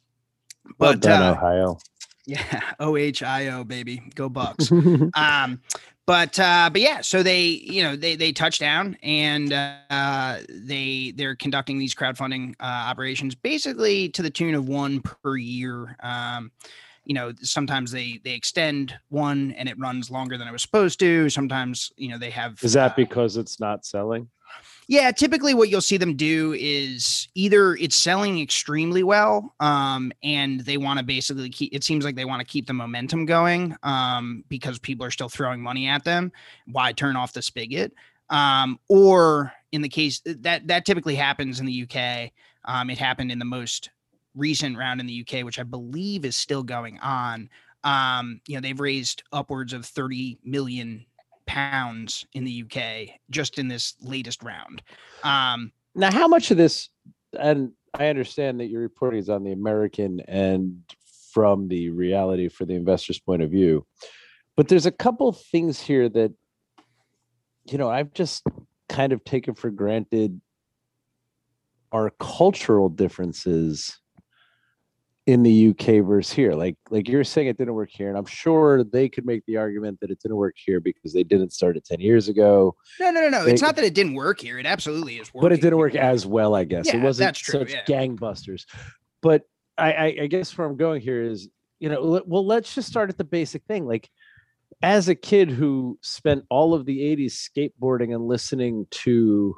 [0.79, 1.79] well but done, uh, Ohio.
[2.27, 4.71] Yeah, O H I O baby, go Bucks.
[5.15, 5.61] um,
[6.07, 11.13] but uh, but yeah, so they you know they they touch down and uh, they
[11.17, 15.97] they're conducting these crowdfunding uh, operations basically to the tune of one per year.
[16.03, 16.51] Um,
[17.05, 20.99] you know sometimes they they extend one and it runs longer than it was supposed
[21.01, 21.31] to.
[21.31, 24.29] Sometimes you know they have Is that uh, because it's not selling?
[24.87, 30.61] Yeah, typically what you'll see them do is either it's selling extremely well, um, and
[30.61, 31.75] they want to basically keep.
[31.75, 35.29] It seems like they want to keep the momentum going, um, because people are still
[35.29, 36.33] throwing money at them.
[36.67, 37.93] Why turn off the spigot?
[38.31, 42.31] Um, or in the case that that typically happens in the UK,
[42.65, 43.91] um, it happened in the most
[44.35, 47.49] recent round in the UK, which I believe is still going on.
[47.85, 51.05] Um, you know, they've raised upwards of 30 million
[51.47, 54.83] pounds in the UK just in this latest round.
[55.23, 56.89] Um, Now, how much of this,
[57.39, 60.83] and I understand that your reporting is on the American and
[61.33, 63.87] from the reality for the investor's point of view,
[64.57, 66.33] but there's a couple things here that,
[67.67, 68.45] you know, I've just
[68.89, 70.41] kind of taken for granted
[71.93, 74.01] are cultural differences
[75.27, 76.53] in the UK versus here.
[76.53, 79.57] Like like you're saying it didn't work here, and I'm sure they could make the
[79.57, 82.77] argument that it didn't work here because they didn't start it 10 years ago.
[83.01, 83.47] no, no, no, no.
[83.47, 84.59] It's not that it didn't work here.
[84.59, 85.49] It absolutely is working.
[85.49, 86.87] but it didn't work as well, I guess.
[86.87, 87.85] Yeah, it wasn't that's true, such yeah.
[87.85, 88.67] gangbusters.
[89.23, 89.43] But
[89.79, 91.49] I, I, I guess where I'm going here is,
[91.81, 93.87] you know, well, let's just start at the basic thing.
[93.87, 94.11] Like,
[94.83, 99.57] as a kid who spent all of the 80s skateboarding and listening to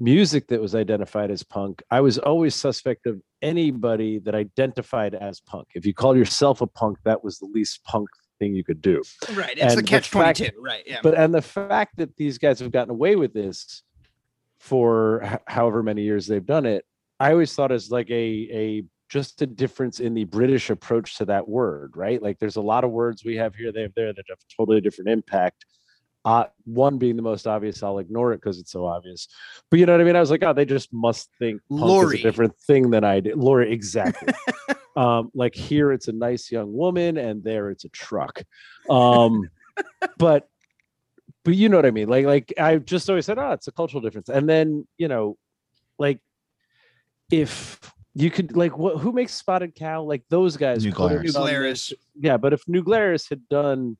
[0.00, 5.40] music that was identified as punk, I was always suspect of anybody that identified as
[5.40, 5.68] punk.
[5.74, 8.08] If you called yourself a punk, that was the least punk
[8.38, 9.02] thing you could do.
[9.34, 9.56] right.
[9.56, 10.60] It's and the catch fact- 22.
[10.60, 10.82] Right.
[10.86, 11.00] Yeah.
[11.02, 13.82] But and the fact that these guys have gotten away with this
[14.58, 16.84] for h- however many years they've done it,
[17.18, 21.24] I always thought as like a a just a difference in the British approach to
[21.26, 22.22] that word, right?
[22.22, 24.80] Like there's a lot of words we have here, they have there that have totally
[24.80, 25.66] different impact.
[26.24, 29.26] Uh, one being the most obvious, I'll ignore it because it's so obvious.
[29.70, 30.16] But you know what I mean?
[30.16, 33.20] I was like, oh, they just must think punk is a different thing than I
[33.20, 33.36] did.
[33.36, 34.34] Lori, exactly.
[34.96, 38.42] um, like here it's a nice young woman, and there it's a truck.
[38.90, 39.48] Um,
[40.18, 40.48] but
[41.44, 42.08] but you know what I mean?
[42.08, 44.28] Like like I just always said, oh, it's a cultural difference.
[44.28, 45.38] And then you know,
[45.98, 46.20] like
[47.30, 47.80] if
[48.14, 50.02] you could like what who makes spotted cow?
[50.02, 50.84] Like those guys.
[50.84, 51.32] New Glarus.
[51.32, 51.92] done Glarus.
[52.14, 53.96] Yeah, but if New Glarus had done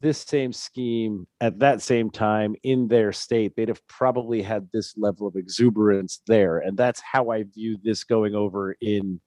[0.00, 4.94] this same scheme at that same time in their state, they'd have probably had this
[4.96, 6.58] level of exuberance there.
[6.58, 9.20] And that's how I view this going over in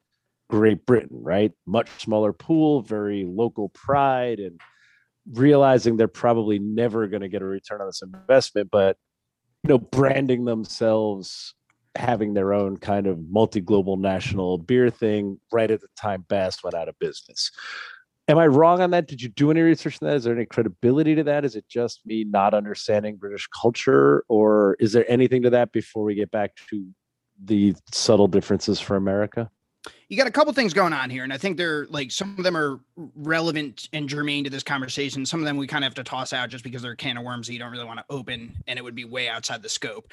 [0.49, 1.51] Great Britain, right?
[1.65, 4.59] Much smaller pool, very local pride, and
[5.31, 8.97] realizing they're probably never going to get a return on this investment, but
[9.63, 11.55] you know, branding themselves
[11.95, 16.73] having their own kind of multi-global national beer thing right at the time Bass went
[16.73, 17.51] out of business.
[18.27, 19.07] Am I wrong on that?
[19.07, 20.15] Did you do any research on that?
[20.15, 21.43] Is there any credibility to that?
[21.43, 26.03] Is it just me not understanding British culture, or is there anything to that before
[26.03, 26.88] we get back to
[27.43, 29.49] the subtle differences for America?
[30.07, 32.43] you got a couple things going on here and i think they're like some of
[32.43, 32.79] them are
[33.15, 36.33] relevant and germane to this conversation some of them we kind of have to toss
[36.33, 38.53] out just because they're a can of worms that you don't really want to open
[38.67, 40.12] and it would be way outside the scope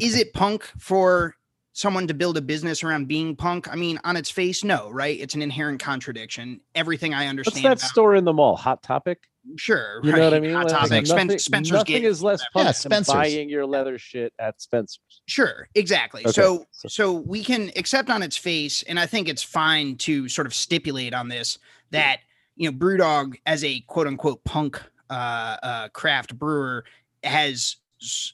[0.00, 1.36] is it punk for
[1.74, 5.20] someone to build a business around being punk i mean on its face no right
[5.20, 7.56] it's an inherent contradiction everything i understand.
[7.56, 8.56] What's understand that about- store in the mall?
[8.56, 9.18] Hot Topic.
[9.56, 10.54] sure You know what I mean?
[10.54, 12.04] Hot Like, topic Spen- nothing, spencer's nothing Gate.
[12.04, 15.00] is less Yeah, punk than buying your leather shit at Spencer's.
[15.26, 16.22] Sure, exactly.
[16.22, 19.96] Okay, So, so- so we can accept on its face, and I think it's fine
[19.98, 21.58] to sort of stipulate on this
[21.90, 22.20] that
[22.56, 26.84] you know BrewDog as a quote unquote punk uh, uh, craft brewer
[27.22, 27.76] has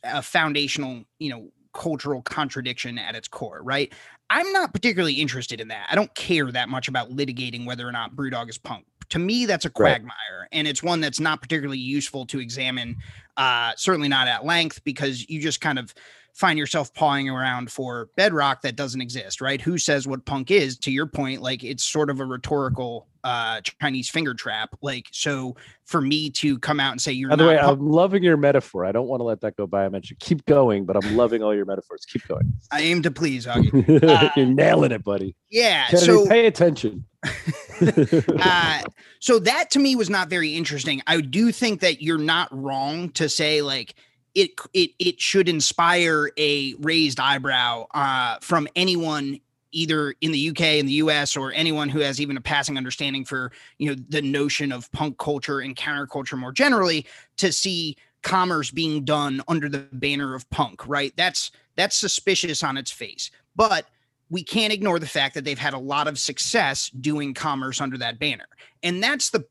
[0.04, 3.92] a foundational, you know, cultural contradiction at its core, right?
[4.28, 5.88] I'm not particularly interested in that.
[5.90, 8.86] I don't care that much about litigating whether or not BrewDog is punk.
[9.10, 9.94] To me, that's a Right.
[9.94, 12.96] quagmire, and it's one that's not particularly useful to examine.
[13.36, 15.92] Uh, certainly not at length, because you just kind of
[16.34, 19.60] find yourself pawing around for bedrock that doesn't exist, right?
[19.60, 20.78] Who says what punk is?
[20.78, 24.70] To your point, like it's sort of a rhetorical uh Chinese finger trap.
[24.80, 27.88] Like, so for me to come out and say you're By the way, punk- I'm
[27.88, 28.84] loving your metaphor.
[28.84, 29.84] I don't want to let that go by.
[29.84, 32.04] I mentioned keep going, but I'm loving all your metaphors.
[32.06, 32.52] Keep going.
[32.70, 34.02] I aim to please, Augie.
[34.02, 35.36] Uh, You're nailing it, buddy.
[35.50, 35.86] Yeah.
[35.86, 37.04] Kennedy, so pay attention.
[38.38, 38.82] uh,
[39.20, 41.02] so that to me was not very interesting.
[41.06, 43.94] I do think that you're not wrong to say like
[44.34, 49.40] it it it should inspire a raised eyebrow uh, from anyone
[49.72, 53.24] either in the UK in the US or anyone who has even a passing understanding
[53.24, 58.70] for you know the notion of punk culture and counterculture more generally to see commerce
[58.70, 63.86] being done under the banner of punk right that's that's suspicious on its face but
[64.30, 67.98] we can't ignore the fact that they've had a lot of success doing commerce under
[67.98, 68.46] that banner.
[68.82, 69.44] And that's the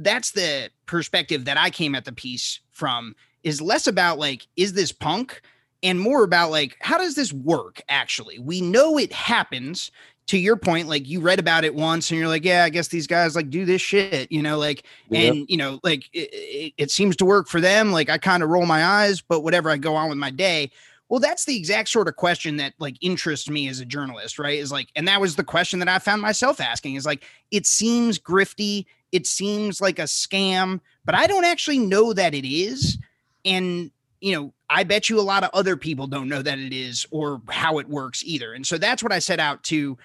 [0.00, 3.16] that's the perspective that I came at the piece from
[3.48, 5.40] is less about like is this punk?
[5.82, 8.38] And more about like how does this work actually?
[8.38, 9.90] We know it happens.
[10.28, 12.88] To your point like you read about it once and you're like yeah, I guess
[12.88, 15.34] these guys like do this shit, you know, like Yep.
[15.34, 17.92] and you know like it, it, it seems to work for them.
[17.92, 20.70] Like i kind of roll my eyes but whatever i go on with my day.
[21.08, 24.58] Well that's the exact sort of question that like interests me as a journalist right?
[24.58, 27.64] Is like and that was the question that i found myself asking is like it
[27.66, 32.98] seems grifty it seems like a scam but i don't actually know that it is
[33.44, 36.72] and you know i bet you a lot of other people don't know that it
[36.72, 38.52] is or how it works either.
[38.52, 39.96] And so that's what i set out to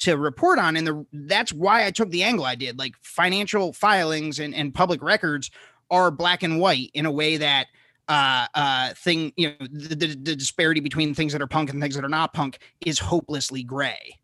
[0.00, 0.76] to report on.
[0.76, 2.78] And the that's why I took the angle I did.
[2.78, 5.50] Like financial filings and, and public records
[5.90, 7.68] are black and white in a way that
[8.08, 11.80] uh uh thing you know the, the, the disparity between things that are punk and
[11.80, 14.18] things that are not punk is hopelessly gray.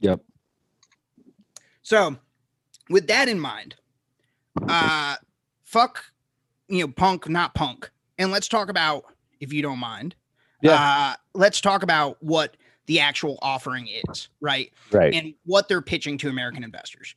[0.00, 0.20] Yep.
[1.82, 2.16] so
[2.90, 3.76] with that in mind
[4.68, 5.16] uh
[5.64, 6.04] fuck
[6.68, 9.04] you know punk not punk and let's talk about
[9.40, 10.14] if you don't mind
[10.62, 10.72] Yeah.
[10.72, 15.14] uh let's talk about what the actual offering is right Right.
[15.14, 17.14] and what they're pitching to American investors.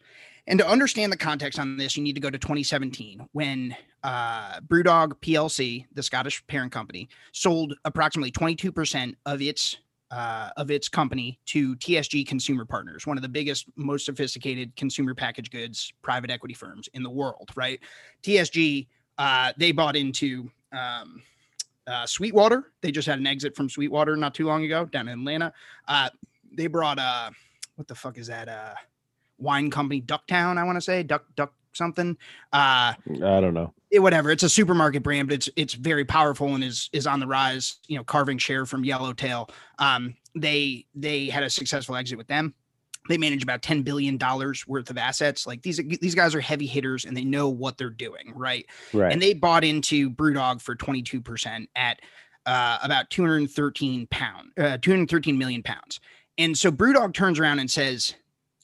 [0.50, 4.62] And to understand the context on this, you need to go to 2017 when uh,
[4.62, 9.76] Brewdog PLC, the Scottish parent company, sold approximately 22% of its
[10.10, 15.14] uh, of its company to TSG Consumer Partners, one of the biggest, most sophisticated consumer
[15.14, 17.50] packaged goods private equity firms in the world.
[17.58, 17.82] Right?
[18.24, 21.22] TSG uh, they bought into um,
[21.88, 22.72] uh, Sweetwater.
[22.82, 25.54] They just had an exit from Sweetwater not too long ago down in Atlanta.
[25.88, 26.10] Uh,
[26.54, 27.30] they brought uh
[27.76, 28.74] what the fuck is that uh
[29.38, 32.18] wine company ducktown i want to say duck duck something
[32.54, 33.74] uh I don't know.
[33.92, 37.20] it- whatever it's a supermarket brand but it's it's very powerful and is is on
[37.20, 42.18] the rise you know carving share from yellowtail um they they had a successful exit
[42.18, 42.56] with them
[43.10, 46.66] they manage about 10 billion dollars worth of assets like these these guys are heavy
[46.68, 49.12] hitters and they know what they're doing right Right.
[49.12, 52.00] and they bought into Brewdog for 22% at
[52.46, 56.00] uh, about 213 pound, uh, 213 million pounds.
[56.38, 58.16] And so Brewdog turns around and says,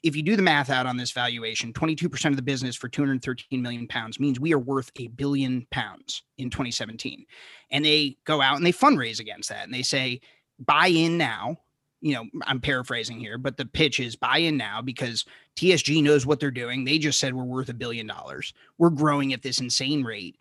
[0.03, 3.61] if you do the math out on this valuation, 22% of the business for 213
[3.61, 7.25] million pounds means we are worth a billion pounds in 2017.
[7.71, 9.65] And they go out and they fundraise against that.
[9.65, 10.21] And they say,
[10.59, 11.57] buy in now.
[12.05, 15.23] You know, I'm paraphrasing here, but the pitch is buy in now because
[15.55, 16.83] TSG knows what they're doing.
[16.83, 18.53] They just said we're worth a billion dollars.
[18.77, 20.35] We're growing at this insane rate.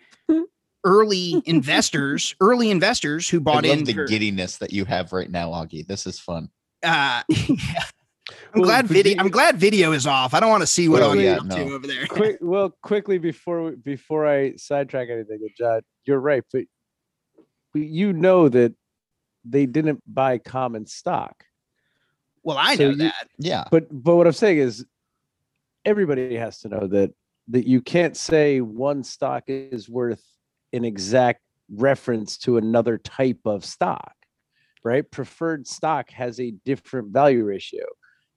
[0.84, 3.84] Early investors, early investors who I bought love in.
[3.84, 5.86] the for- giddiness that you have right now, Augie.
[5.86, 6.48] This is fun.
[6.82, 7.84] uh, yeah.
[8.54, 9.16] I'm Well, glad video.
[9.20, 10.34] I'm glad video is off.
[10.34, 12.06] I don't want to see what Oh, I'm yeah, up to over there.
[12.08, 16.64] Quick, well, quickly before before I sidetrack anything, John, you're right, but
[17.72, 18.74] but you know that
[19.44, 21.44] they didn't buy common stock.
[22.42, 23.28] Well, I So know you- that.
[23.38, 23.64] Yeah.
[23.70, 24.84] But but what I'm saying is,
[25.84, 27.12] everybody has to know that
[27.48, 30.22] that you can't say one stock is worth
[30.72, 31.40] an exact
[31.74, 34.14] reference to another type of stock,
[34.84, 35.08] right?
[35.10, 37.84] Preferred stock has a different value ratio.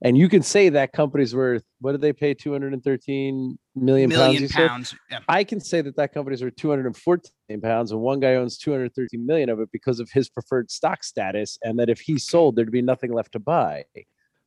[0.01, 2.33] And you can say that company's worth, what did they pay?
[2.33, 4.19] 213 million, pounds.
[4.19, 4.67] Million said?
[4.67, 4.95] pounds.
[5.09, 5.19] Yeah.
[5.29, 9.49] I can say that that company's worth 214 pounds, and one guy owns 213 million
[9.49, 12.81] of it because of his preferred stock status, and that if he sold, there'd be
[12.81, 13.85] nothing left to buy.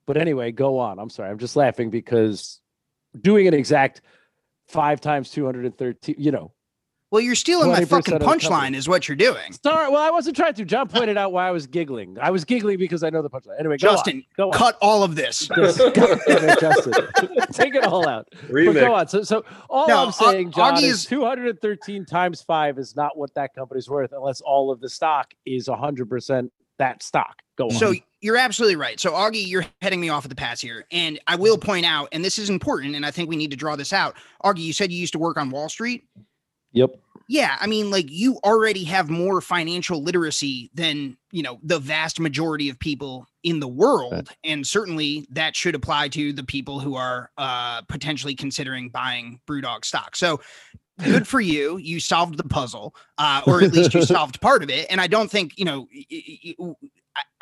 [0.06, 0.98] But anyway, go on.
[0.98, 1.30] I'm sorry.
[1.30, 2.60] I'm just laughing because
[3.18, 4.02] doing an exact
[4.68, 6.52] five times 213, you know.
[7.10, 8.48] Well, you're stealing my fucking of the company.
[8.50, 9.52] punchline, is what you're doing.
[9.62, 9.90] Sorry.
[9.90, 10.64] Well, I wasn't trying to.
[10.66, 12.18] John pointed out why I was giggling.
[12.20, 13.58] I was giggling because I know the punchline.
[13.58, 14.24] Anyway, go Justin, on.
[14.36, 14.52] Go on.
[14.52, 15.48] cut all of this.
[15.58, 16.92] Yes, it, Justin.
[17.52, 18.28] Take it all out.
[18.50, 19.08] But go on.
[19.08, 23.16] So, so all No, I'm saying, John, Augie is is- 213 times five is not
[23.16, 27.42] what that company's worth unless all of the stock is 100% that stock.
[27.56, 27.70] Go on.
[27.72, 29.00] So you're absolutely right.
[29.00, 32.08] So Augie, you're heading me off at the pass here, and I will point out,
[32.12, 34.14] and this is important, and I think we need to draw this out.
[34.44, 36.04] Augie, you said you used to work on Wall Street.
[36.72, 36.90] Yep.
[37.30, 42.18] Yeah, I mean, like you already have more financial literacy than you know the vast
[42.18, 46.94] majority of people in the world, and certainly that should apply to the people who
[46.94, 50.16] are uh, potentially considering buying BrewDog stock.
[50.16, 50.40] So
[51.04, 54.70] good for you, you solved the puzzle, uh, or at least you solved part of
[54.70, 54.86] it.
[54.88, 55.86] And I don't think you know.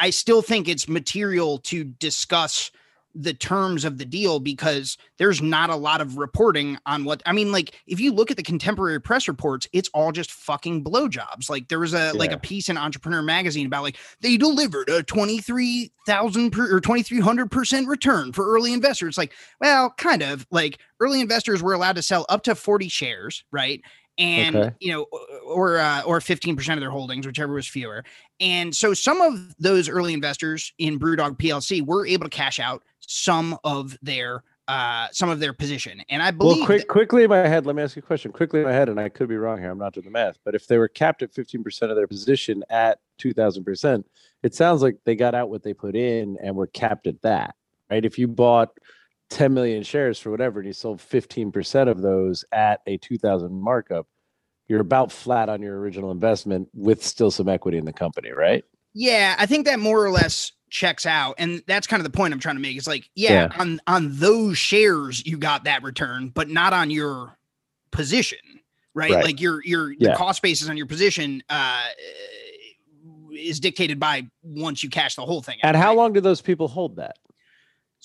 [0.01, 2.73] i still think it's material to discuss
[3.19, 7.33] the terms of the deal because there's not a lot of reporting on what I
[7.33, 7.51] mean.
[7.51, 11.49] Like, if you look at the contemporary press reports, it's all just fucking blowjobs.
[11.49, 15.03] Like, there was a like a piece in Entrepreneur Magazine about like they delivered a
[15.03, 19.11] twenty three thousand per or twenty three hundred percent return for early investors.
[19.11, 22.89] It's Like, well, kind of like early investors were allowed to sell up to forty
[22.89, 23.81] shares, right?
[24.19, 24.75] And Okay.
[24.81, 25.03] you know,
[25.45, 28.05] or uh, or fifteen percent of their holdings, whichever was fewer.
[28.41, 32.83] And so some of those early investors in BrewDog PLC were able to cash out
[33.01, 36.03] some of their uh some of their position.
[36.09, 38.33] And I believe Well, quick, quickly in my head, let me ask you a question.
[38.33, 39.71] Quickly in my head, and I could be wrong here.
[39.71, 42.65] I'm not doing the math, but if they were capped at 15% of their position
[42.69, 44.03] at 2,000%,
[44.43, 47.55] it sounds like they got out what they put in and were capped at that,
[47.91, 48.05] right?
[48.05, 48.77] If you bought
[49.31, 54.07] 10 million shares for whatever and you sold 15% of those at a 2,000 markup,
[54.69, 58.65] you're about flat on your original investment with still some equity in the company, right?
[58.95, 62.33] Yeah, I think that more or less checks out, and that's kind of the point
[62.33, 62.77] I'm trying to make.
[62.77, 67.37] Is like, yeah, on on those shares you got that return, but not on your
[67.91, 68.39] position,
[68.95, 69.13] right?
[69.13, 69.23] Right.
[69.25, 70.13] Like your your Yeah.
[70.13, 71.85] the cost basis on your position uh,
[73.33, 75.59] is dictated by once you cash the whole thing.
[75.63, 75.97] out, And how right?
[75.97, 77.19] long do those people hold that?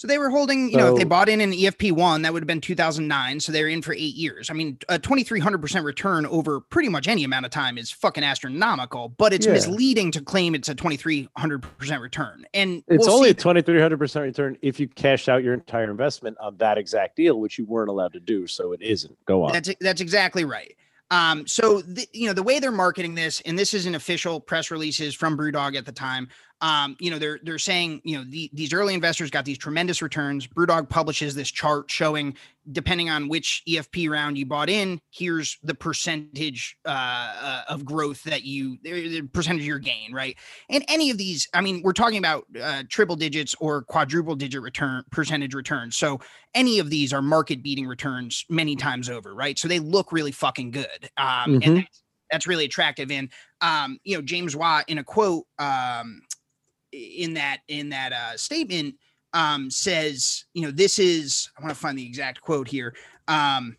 [0.02, 2.42] So they were holding, you know, if they bought in an EFP one, that would
[2.42, 3.40] have been 2009.
[3.40, 4.50] So they were in for eight years.
[4.50, 9.10] I mean, a 2,300% return over pretty much any amount of time is fucking astronomical,
[9.10, 9.52] but it's Yeah.
[9.54, 12.48] misleading to claim it's a 2,300% return.
[12.52, 16.36] And It's we'll only see- a 2300% return if you cash out your entire investment
[16.40, 18.48] on that exact deal, which you weren't allowed to do.
[18.48, 19.16] So it isn't.
[19.26, 19.54] Go on.
[19.54, 20.76] That's that's exactly right.
[21.12, 24.40] Um, so the, you know the way they're marketing this, and this is an official
[24.40, 26.30] press releases from BrewDog at the time.
[26.62, 30.02] Um, you know they're they're saying you know the, these early investors got these tremendous
[30.02, 30.48] returns.
[30.48, 32.36] BrewDog publishes this chart showing
[32.72, 38.24] depending on which EFP round you bought in, here's the percentage uh, uh, of growth
[38.24, 40.38] that you the percentage of your gain, right?
[40.70, 44.62] And any of these, I mean, we're talking about uh, triple digits or quadruple digit
[44.62, 45.98] return percentage returns.
[45.98, 46.20] So
[46.54, 49.58] any of these are market beating returns many times over, right?
[49.58, 51.10] So they look really fucking good.
[51.18, 51.66] Um, Mhm.
[51.66, 53.12] and that's, that's really attractive.
[53.12, 53.30] And,
[53.62, 56.22] um, you know, James Watt in a quote, um,
[56.92, 58.96] in that, in that, uh, statement,
[59.34, 62.96] um, says, you know, this is, I want to find the exact quote here.
[63.28, 63.78] Um,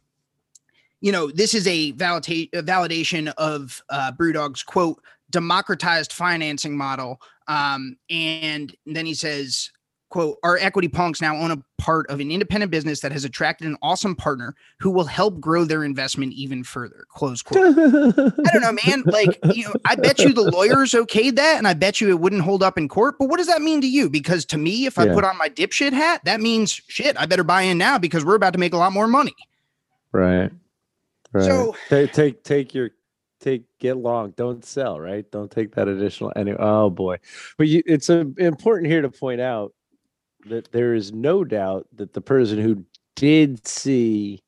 [1.00, 7.20] you know, this is a validate validation of uh, BrewDog's quote democratized financing model.
[7.48, 9.70] Um, and then he says,
[10.12, 13.66] quote, our equity punks now own a part of an independent business that has attracted
[13.66, 17.04] an awesome partner who will help grow their investment even further.
[17.08, 17.58] Close quote.
[17.76, 19.02] I don't know, man.
[19.06, 22.20] Like, you know, I bet you the lawyers okayed that, and I bet you it
[22.20, 23.16] wouldn't hold up in court.
[23.18, 24.08] But what does that mean to you?
[24.08, 25.14] Because to me, if I Yeah.
[25.14, 27.16] put on my dipshit hat, that means shit.
[27.18, 29.34] I better buy in now because we're about to make a lot more money.
[30.12, 30.50] right.
[31.32, 31.44] Right.
[31.44, 32.90] So- take, take, take your,
[33.40, 34.32] take, get long.
[34.36, 35.24] Don't sell, right?
[35.30, 36.30] Don't take that additional.
[36.36, 37.16] Anyway, oh boy.
[37.56, 39.72] But you, it's uh important here to point out
[40.46, 42.84] that there is no doubt that the person who
[43.16, 44.42] did see,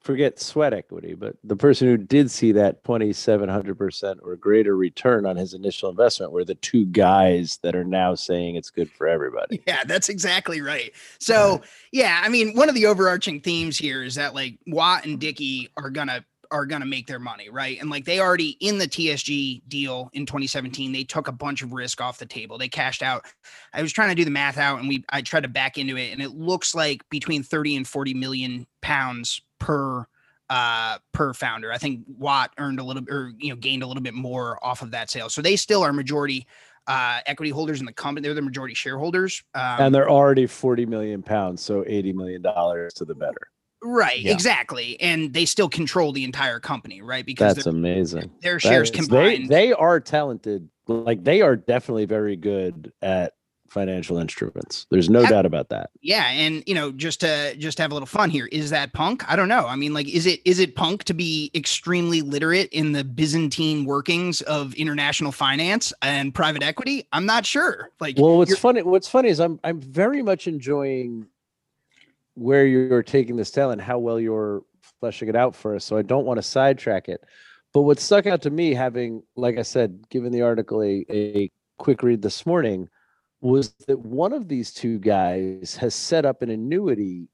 [0.00, 5.36] forget sweat equity, but the person who did see that 2,700% or greater return on
[5.36, 9.62] his initial investment were the two guys that are now saying it's good for everybody.
[9.66, 10.92] Yeah, that's exactly right.
[11.18, 15.20] So, yeah, I mean, one of the overarching themes here is that like Watt and
[15.20, 17.80] Dickie are gonna are gonna make their money, right?
[17.80, 21.72] And like they already in the TSG deal in 2017, they took a bunch of
[21.72, 22.58] risk off the table.
[22.58, 23.24] They cashed out.
[23.72, 25.96] I was trying to do the math out, and we I tried to back into
[25.96, 30.06] it, and it looks like between 30 and 40 million pounds per
[30.50, 31.72] uh per founder.
[31.72, 34.82] I think Watt earned a little or you know gained a little bit more off
[34.82, 35.30] of that sale.
[35.30, 36.46] So they still are majority
[36.86, 38.26] uh equity holders in the company.
[38.26, 39.42] They're the majority shareholders.
[39.54, 43.51] Um, and they're already 40 million pounds, so 80 million dollars to the better.
[43.82, 44.32] Right, Yeah.
[44.32, 45.00] exactly.
[45.00, 47.26] And they still control the entire company, right?
[47.26, 48.30] Because That's amazing.
[48.40, 49.48] their shares is- combined.
[49.48, 50.68] They, they are talented.
[50.86, 53.34] Like they are definitely very good at
[53.70, 54.86] financial instruments.
[54.90, 55.90] There's no Ab- doubt about that.
[56.02, 58.92] yeah, and you know, just to just to have a little fun here, is that
[58.92, 59.24] punk?
[59.30, 59.66] I don't know.
[59.66, 63.84] I mean, like, is it is it punk to be extremely literate in the Byzantine
[63.86, 67.06] workings of international finance and private equity?
[67.12, 67.88] I'm not sure.
[67.98, 71.26] Like, Well, what's funny, what's funny is I'm I'm very much enjoying
[72.34, 74.62] where you're taking this talent, how well you're
[75.00, 75.84] fleshing it out for us.
[75.84, 77.22] So I don't want to sidetrack it.
[77.72, 81.50] But what stuck out to me, having, like I said, given the article a, a
[81.78, 82.88] quick read this morning,
[83.40, 87.28] was that one of these two guys has set up an annuity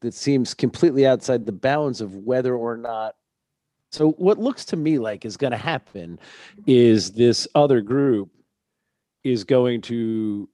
[0.00, 3.14] that seems completely outside the bounds of whether or not.
[3.90, 6.18] So what looks to me like is going to happen
[6.66, 8.30] is this other group
[9.24, 10.48] is going to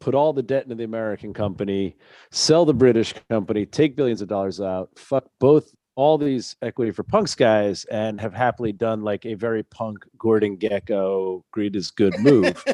[0.00, 1.96] put all the debt into the American company,
[2.30, 7.02] sell the British company, take billions of dollars out, fuck both all these equity for
[7.02, 12.16] punks guys, and have happily done like a very punk Gordon Gekko greed is good
[12.20, 12.64] move.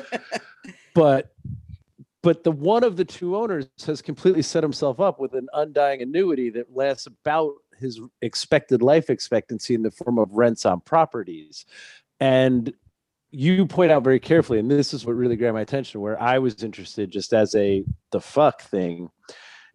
[0.95, 1.33] but
[2.22, 6.01] but the one of the two owners has completely set himself up with an undying
[6.01, 11.66] annuity that lasts about his expected life expectancy in the form of rents on properties.
[12.20, 12.72] And
[13.35, 16.39] you point out very carefully, and this is what really grabbed my attention, where I
[16.39, 19.11] was interested just as a the fuck thing,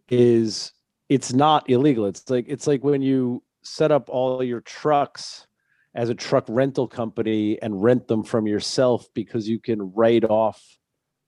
[0.10, 0.72] is
[1.10, 2.06] it's not illegal.
[2.06, 5.46] It's like it's like when you set up all your trucks
[5.94, 10.64] as a truck rental company and rent them from yourself because you can write off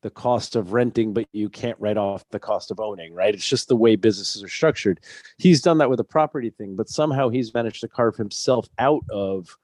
[0.02, 3.34] the cost of renting, but you can't write off the cost of owning, right?
[3.34, 5.00] It's just the way businesses are structured.
[5.38, 9.04] He's done that with a property thing, but somehow he's managed to carve himself out
[9.12, 9.58] of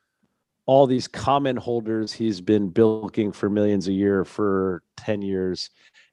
[0.68, 5.70] all these common holders he's been bilking for millions a year for 10 years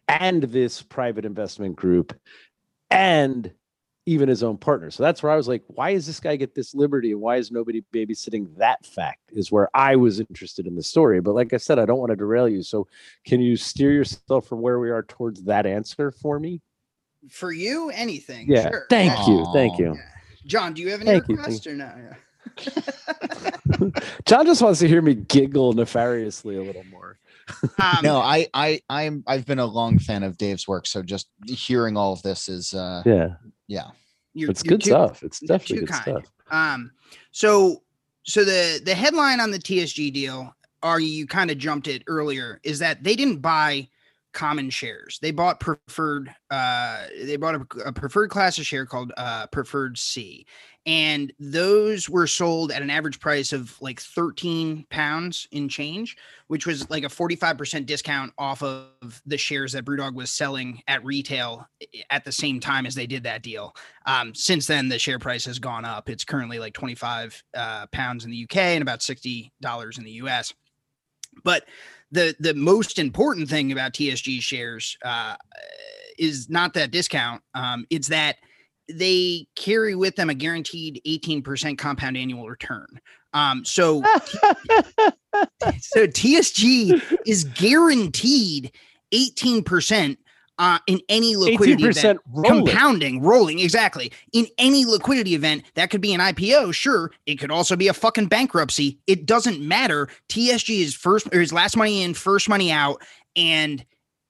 [0.09, 2.19] and this private investment group
[2.91, 3.53] and
[4.07, 4.91] even his own partner.
[4.91, 7.37] So that's where I was like, why does this guy get this liberty and why
[7.37, 9.31] is nobody babysitting that fact?
[9.33, 11.21] Is where I was interested in the story.
[11.21, 12.63] But like I said, I don't want to derail you.
[12.63, 12.87] So
[13.25, 16.61] can you steer yourself from where we are towards that answer for me?
[17.31, 18.47] For you, anything.
[18.47, 18.69] Yeah.
[18.69, 18.87] Sure.
[18.91, 19.27] Thank Yeah.
[19.27, 19.47] you.
[19.55, 19.79] Thank Aw.
[19.79, 19.99] you.
[20.45, 21.91] John, do you have any Thank you, requests or no?
[24.27, 27.19] John just wants to hear me giggle nefariously a little more.
[27.79, 31.29] Um, no, I, I, I'm, I've been a long fan of Dave's work, so just
[31.47, 33.35] hearing all of this is, uh, Yeah.
[33.69, 33.89] yeah.
[34.33, 35.23] you're- It's you're good too- stuff.
[35.23, 36.03] It's definitely good kind.
[36.03, 36.25] stuff.
[36.51, 36.91] Um,
[37.33, 37.83] so
[38.27, 42.61] so the the headline on the TSG deal, are you kind of jumped it earlier,
[42.65, 43.89] is that they didn't buy
[44.35, 45.19] common shares.
[45.23, 46.35] They bought preferred.
[46.51, 50.47] Uh, they bought a, a preferred class of share called uh, preferred C,
[50.87, 56.17] and those were sold at an average price of like 13 pounds in change,
[56.49, 61.03] which was like a 45% discount off of the shares that Brewdog was selling at
[61.03, 61.67] retail
[62.11, 63.75] at the same time as they did that deal.
[64.05, 66.11] Um, since then, the share price has gone up.
[66.11, 69.51] It's currently like 25 uh, pounds in the UK and about $60
[69.99, 70.53] in the US.
[71.43, 71.65] But
[72.15, 75.35] the the most important thing about TSG shares uh,
[76.19, 77.43] is not that discount.
[77.55, 78.37] Um, it's that
[78.89, 82.87] they carry with them a guaranteed 18% compound annual return.
[83.33, 84.03] Um, so
[85.81, 88.73] so TSG is guaranteed
[89.13, 90.17] 18%
[90.59, 92.67] uh, in any liquidity event rolling.
[92.67, 94.13] compounding, rolling, exactly.
[94.33, 97.11] In any liquidity event, that could be an IPO, sure.
[97.27, 98.99] It could also be a fucking bankruptcy.
[99.07, 100.09] It doesn't matter.
[100.29, 103.03] TSG is first or is last money in, first money out,
[103.35, 103.85] and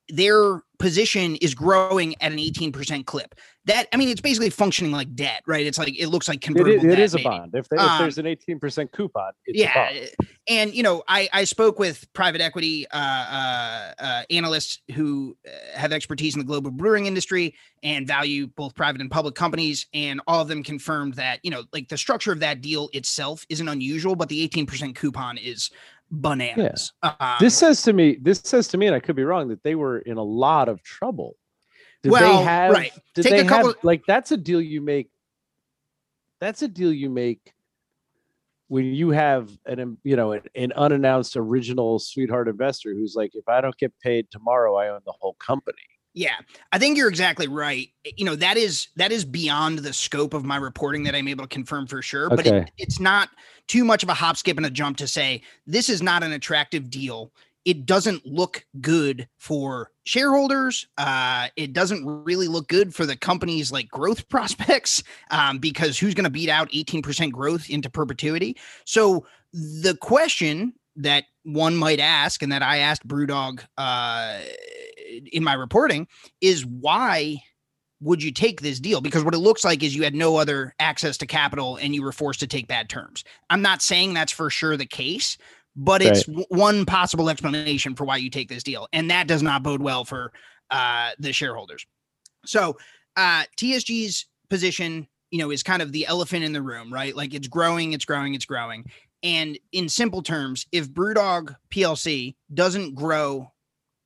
[0.09, 3.35] their position is growing at an 18% clip.
[3.67, 5.65] That I mean, it's basically functioning like debt, right?
[5.67, 6.77] It's like it looks like convertible.
[6.79, 7.29] is, it debt, is a maybe.
[7.29, 7.55] bond.
[7.55, 10.11] If, they, if Um, there's an 18% coupon, it's a yeah bond.
[10.49, 15.51] and you know i i spoke with private equity uh, uh, uh, analysts who uh,
[15.79, 20.21] have expertise in the global brewing industry and value both private and public companies and
[20.27, 23.69] all of them confirmed that you know like the structure of that deal itself isn't
[23.69, 25.71] unusual but the 18% coupon is
[26.11, 29.49] bananas um, this says to me this says to me and i could be wrong
[29.49, 31.37] that they were in a lot of trouble
[32.05, 32.93] did Well, they have right.
[33.15, 35.09] did Take they a couple- like that's a deal you make
[36.41, 37.53] that's a deal you make
[38.69, 43.49] when you have an you know an, an unannounced original sweetheart investor who's like if
[43.49, 45.79] i don't get paid tomorrow i own the whole company
[46.13, 46.35] Yeah,
[46.71, 47.89] I think you're exactly right.
[48.17, 51.43] You know, that is that is beyond the scope of my reporting that I'm able
[51.45, 52.29] to confirm for sure.
[52.31, 53.31] But it, it's not
[53.67, 56.31] too much of a hop, skip, and a jump to say this is not an
[56.31, 57.33] attractive deal.
[57.65, 60.87] It doesn't look good for shareholders.
[60.99, 66.15] Uh, it doesn't really look good for the company's like growth prospects um, because who's
[66.15, 68.57] going to beat out 18% growth into perpetuity?
[68.85, 74.39] So the question that one might ask, and that I asked BrewDog uh,
[75.33, 76.07] in my reporting,
[76.41, 77.43] is why
[78.01, 79.01] would you take this deal?
[79.01, 82.03] Because what it looks like is you had no other access to capital and you
[82.03, 83.25] were forced to take bad terms.
[83.51, 85.39] I'm not saying that's for sure the case,
[85.77, 89.63] but it's one possible explanation for why you take this deal, and that does not
[89.63, 90.33] bode well for
[90.71, 91.85] uh, the shareholders.
[92.45, 92.77] So
[93.17, 97.15] uh, TSG's position, you know, is kind of the elephant in the room, right?
[97.15, 98.85] Like it's growing, it's growing, it's growing.
[99.23, 103.51] And in simple terms, if Brewdog PLC doesn't grow,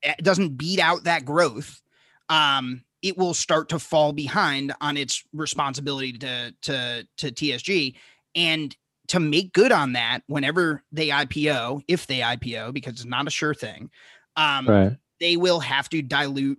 [0.03, 1.83] eh, doesn't beat out that growth,
[2.29, 7.95] um, it will start to fall behind on its responsibility to to to TSG.
[8.35, 8.77] And
[9.09, 13.31] to make good on that, whenever they IPO, if they IPO, because it's not a
[13.31, 13.91] sure thing,
[14.37, 16.59] um, right they will have to dilute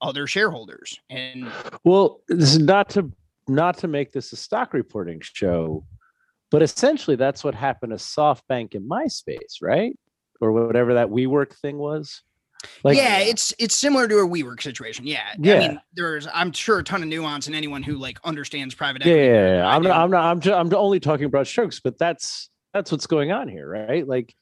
[0.00, 1.00] other shareholders.
[1.10, 1.50] And
[1.84, 3.10] well this is not to
[3.48, 5.84] not to make this a stock reporting show
[6.50, 9.96] but essentially that's what happened to softbank in myspace right
[10.40, 12.22] or whatever that WeWork thing was
[12.84, 15.06] like yeah, it's it's similar to a WeWork situation.
[15.06, 15.22] Yeah.
[15.32, 15.58] I Yeah.
[15.58, 19.12] mean, there's I'm sure a ton of nuance in anyone who like understands private yeah,
[19.12, 19.28] equity.
[19.28, 19.66] yeah, yeah.
[19.66, 22.92] I I'm not, I'm not, I'm just, I'm only talking broad strokes, but that's, that's
[22.92, 24.06] what's going on here, right?
[24.06, 24.34] Like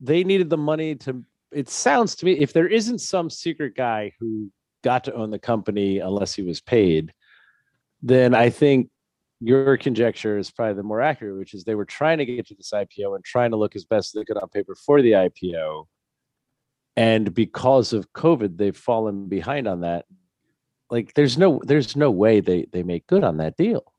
[0.00, 4.12] they needed the money to, it sounds to me, if there isn't some secret guy
[4.18, 4.50] who
[4.82, 7.12] got to own the company unless he was paid,
[8.02, 8.90] then I think
[9.40, 12.54] your conjecture is probably the more accurate, which is they were trying to get to
[12.54, 15.86] this IPO and trying to look as best they could on paper for the IPO.
[16.96, 20.06] And because of COVID, they've fallen behind on that.
[20.90, 23.92] Like there's no, there's no way they, they make good on that deal.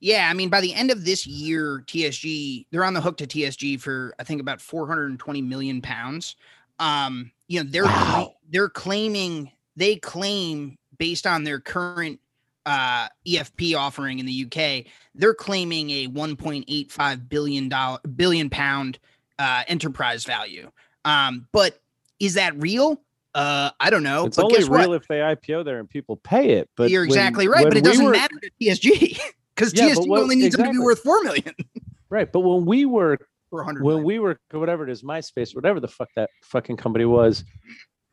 [0.00, 3.26] Yeah, I mean, by the end of this year, TSG they're on the hook to
[3.26, 6.36] TSG for I think about 420 million pounds.
[6.78, 8.34] Um, you know, they're Wow.
[8.50, 12.20] they're claiming they claim based on their current
[12.66, 18.98] uh EFP offering in the UK, they're claiming a 1.85 billion dollar billion pound
[19.38, 20.70] uh enterprise value.
[21.06, 21.80] Um, but
[22.20, 23.00] is that real?
[23.34, 24.24] Uh, I don't know.
[24.24, 24.80] it's only guess what?
[24.80, 26.70] real if they IPO there and people pay it.
[26.76, 29.20] But You're when- exactly right, but it we doesn't were- matter to TSG
[29.54, 31.52] because Yeah, TSG what- only needs them to be worth four million
[32.08, 33.18] Right, but when we were
[33.50, 37.04] for 100 when we were whatever it is, MySpace, whatever the fuck that fucking company
[37.04, 37.44] was,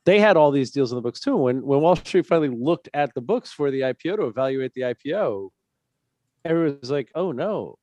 [0.05, 1.37] they had all these deals in the books too.
[1.37, 4.81] When when Wall Street finally looked at the books for the IPO to evaluate the
[4.81, 5.49] IPO,
[6.43, 7.77] everyone was like, "Oh no,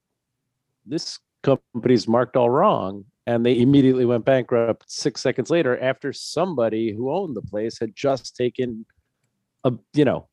[0.84, 6.92] this company's marked all wrong," and they immediately went bankrupt six seconds later after somebody
[6.92, 8.84] who owned the place had just taken
[9.62, 10.26] a you know,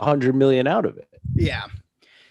[0.00, 1.08] hundred million out of it.
[1.36, 1.66] yeah,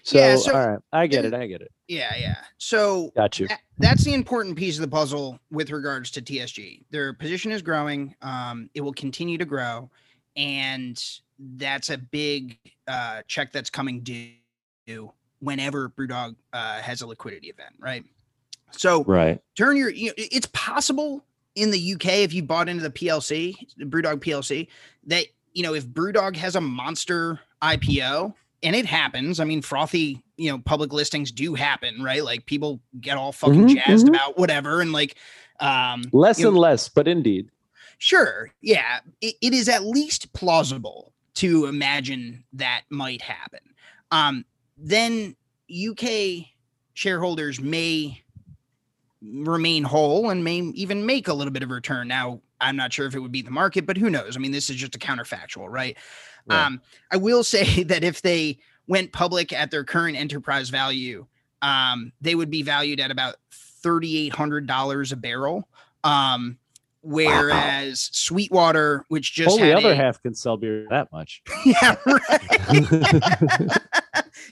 [0.03, 2.41] So, Yeah, so- all right, I get and- it, I get it, yeah, yeah.
[2.57, 3.47] So got you.
[3.47, 6.83] that- that's the important piece of the puzzle with regards to TSG.
[6.91, 8.15] Their position is growing.
[8.21, 9.89] Um, it will continue to grow,
[10.35, 11.01] and
[11.39, 17.73] that's a big uh, check that's coming due whenever BrewDog uh, has a liquidity event,
[17.79, 18.03] right?
[18.77, 19.39] So Right.
[19.55, 21.23] turn your you know, it's possible
[21.55, 24.67] in the UK if you bought into the PLC, the Brewdog PLC,
[25.07, 30.23] that you know if Brewdog has a monster IPO and it happens, I mean frothy,
[30.37, 32.23] you know, public listings do happen, right?
[32.23, 34.09] Like people get all fucking Mhm, jazzed mhm.
[34.09, 35.15] about whatever and like
[35.59, 37.49] um Less you know, and less, but indeed.
[37.99, 38.51] Sure.
[38.61, 38.99] Yeah.
[39.21, 43.59] It, it is at least plausible to imagine that might happen.
[44.11, 44.45] Um,
[44.77, 45.35] then
[45.69, 46.47] UK
[46.93, 48.22] shareholders may
[49.23, 52.07] remain whole and may even make a little bit of return.
[52.07, 54.35] Now, I'm not sure if it would beat the market, but who knows?
[54.35, 55.97] I mean, this is just a counterfactual, right?
[56.45, 56.65] Right.
[56.65, 61.25] Um, I will say that if they went public at their current enterprise value,
[61.61, 63.35] um, they would be valued at about
[63.83, 65.67] $3,800 a barrel.
[66.03, 66.57] Um,
[67.01, 71.41] whereas Sweetwater, which just had other a- half can sell beer that much.
[71.65, 71.95] yeah,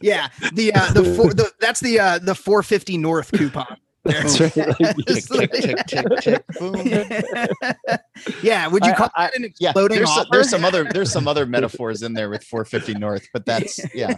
[0.02, 3.78] yeah, the uh, the, four, the that's the uh, the 450 North coupon.
[4.04, 4.58] That's right.
[4.58, 6.76] Like, Tick, tick, tick, tick, tick, boom.
[8.42, 10.28] yeah, would you call I- that an Yeah, there's, offer?
[10.32, 14.14] there's some other there's some other metaphors in there with 450 North, but that's yeah.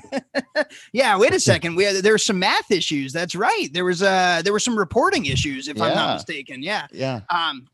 [0.94, 1.76] yeah, wait a second.
[1.76, 3.12] We there's some math issues.
[3.12, 3.68] That's right.
[3.74, 6.64] There was uh there were some reporting issues, if I'm not mistaken.
[6.64, 6.88] Yeah.
[6.92, 7.22] Yeah.
[7.30, 7.68] Um.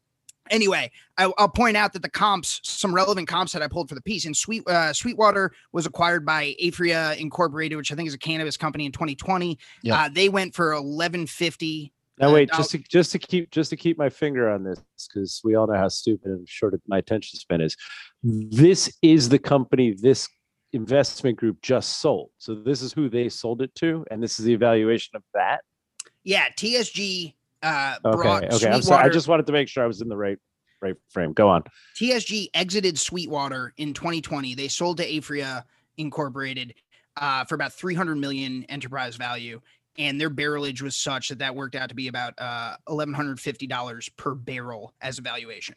[0.52, 3.94] Anyway, I, I'll point out that the comps, some relevant comps that I pulled for
[3.94, 8.16] the piece, and Sweet uh, Sweetwater was acquired by Aphria Incorporated, which I think is
[8.16, 9.60] a cannabis company in 2020.
[9.84, 9.96] Yeah.
[10.06, 11.94] Uh, they went for 1150.
[12.20, 15.40] Now wait, just to just to keep just to keep my finger on this, because
[15.44, 17.78] we all know how stupid and short my attention span is.
[18.24, 20.28] This is the company this
[20.74, 22.30] investment group just sold.
[22.38, 25.62] So this is who they sold it to, and this is the evaluation of that.
[26.24, 28.70] Yeah, TSG uh, Okay, brought okay.
[28.70, 29.06] I'm sorry.
[29.06, 30.38] I just wanted to make sure I was in the right
[30.82, 31.34] right frame.
[31.34, 31.64] Go on.
[32.00, 34.56] TSG exited Sweetwater in 2020.
[34.56, 35.64] They sold to Aphria
[35.98, 36.74] Incorporated
[37.18, 39.60] uh, for about 300 million enterprise value,
[40.00, 44.10] and their barrelage was such that that worked out to be about uh, 1,150 dollars
[44.18, 45.76] per barrel as a valuation.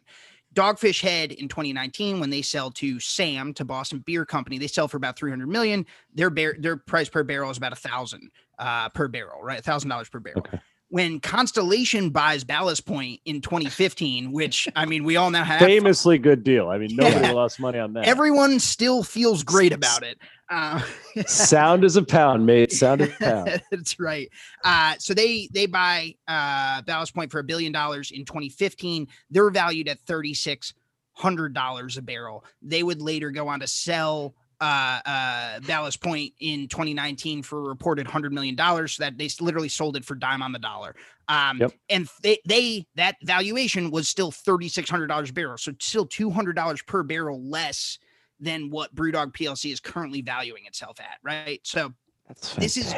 [0.54, 4.86] Dogfish Head in 2019, when they sell to Sam to Boston Beer Company, they sell
[4.86, 5.86] for about 300 million.
[6.14, 9.58] Their bar- their price per barrel is about a thousand uh, per barrel, right?
[9.58, 10.60] A thousand dollars per barrel Okay.
[10.93, 16.18] When Constellation buys Ballast Point in 2015, which I mean, we all now have Famously
[16.18, 16.68] good deal.
[16.68, 17.32] I mean, nobody Yeah.
[17.32, 18.05] lost money on that.
[18.05, 20.18] everyone still feels great about it.
[20.51, 20.82] Uh,
[21.26, 22.72] Sound is a pound, mate.
[22.74, 23.62] Sound is a pound.
[23.70, 24.28] that's right.
[24.62, 29.07] Uh, so they they buy uh, Ballast Point for a billion dollars in 2015.
[29.30, 30.74] They're valued at 36
[31.14, 32.45] hundred dollars a barrel.
[32.61, 37.62] They would later go on to sell uh, uh, Ballast Point in 2019 for a
[37.62, 38.94] reported hundred million dollars.
[38.94, 40.94] So that they literally sold it for dime on the dollar.
[41.28, 41.72] Um, Yep.
[41.90, 45.58] and they they that valuation was still 36 hundred dollars a barrel.
[45.58, 47.98] So still 200 dollars per barrel less
[48.40, 51.18] than what BrewDog PLC is currently valuing itself at.
[51.22, 51.60] Right.
[51.64, 51.92] So
[52.28, 52.94] That's This is-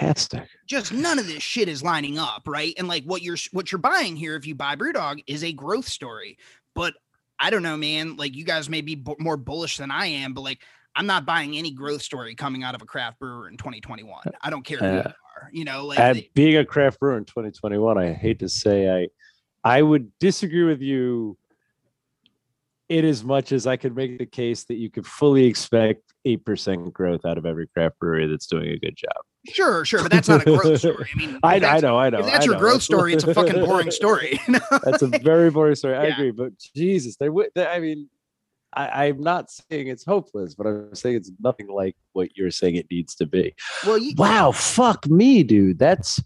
[0.66, 2.74] just none of this shit is lining up, right?
[2.78, 5.88] And like what you're what you're buying here, if you buy BrewDog, is a growth
[5.88, 6.36] story.
[6.74, 6.94] But
[7.38, 8.16] I don't know, man.
[8.16, 10.60] Like you guys may be bu- more bullish than I am, but like
[10.96, 14.22] I'm not buying any growth story coming out of a craft brewer in 2021.
[14.40, 15.86] I don't care who you Uh, are, you know.
[15.86, 19.08] Like And they- being a craft brewer in 2021, I hate to say I
[19.66, 21.38] I would disagree with you
[22.90, 26.92] in as much as I could make the case that you could fully expect 8%
[26.92, 29.16] growth out of every craft brewery that's doing a good job.
[29.48, 31.08] sure, sure, but that's not a growth story.
[31.14, 32.18] I mean, I, I know, I know.
[32.20, 32.60] If that's I your know.
[32.60, 34.38] growth story, it's a fucking boring story.
[34.46, 34.78] you know?
[34.84, 35.96] That's a very boring story.
[35.96, 36.12] I Yeah.
[36.14, 37.48] agree, but Jesus, they would.
[37.56, 38.10] I mean,
[38.76, 42.76] I, I'm not saying it's hopeless, but I'm saying it's nothing like what you're saying
[42.76, 43.54] it needs to be.
[43.86, 45.78] Well, you, Wow, fuck me, dude.
[45.78, 46.20] That's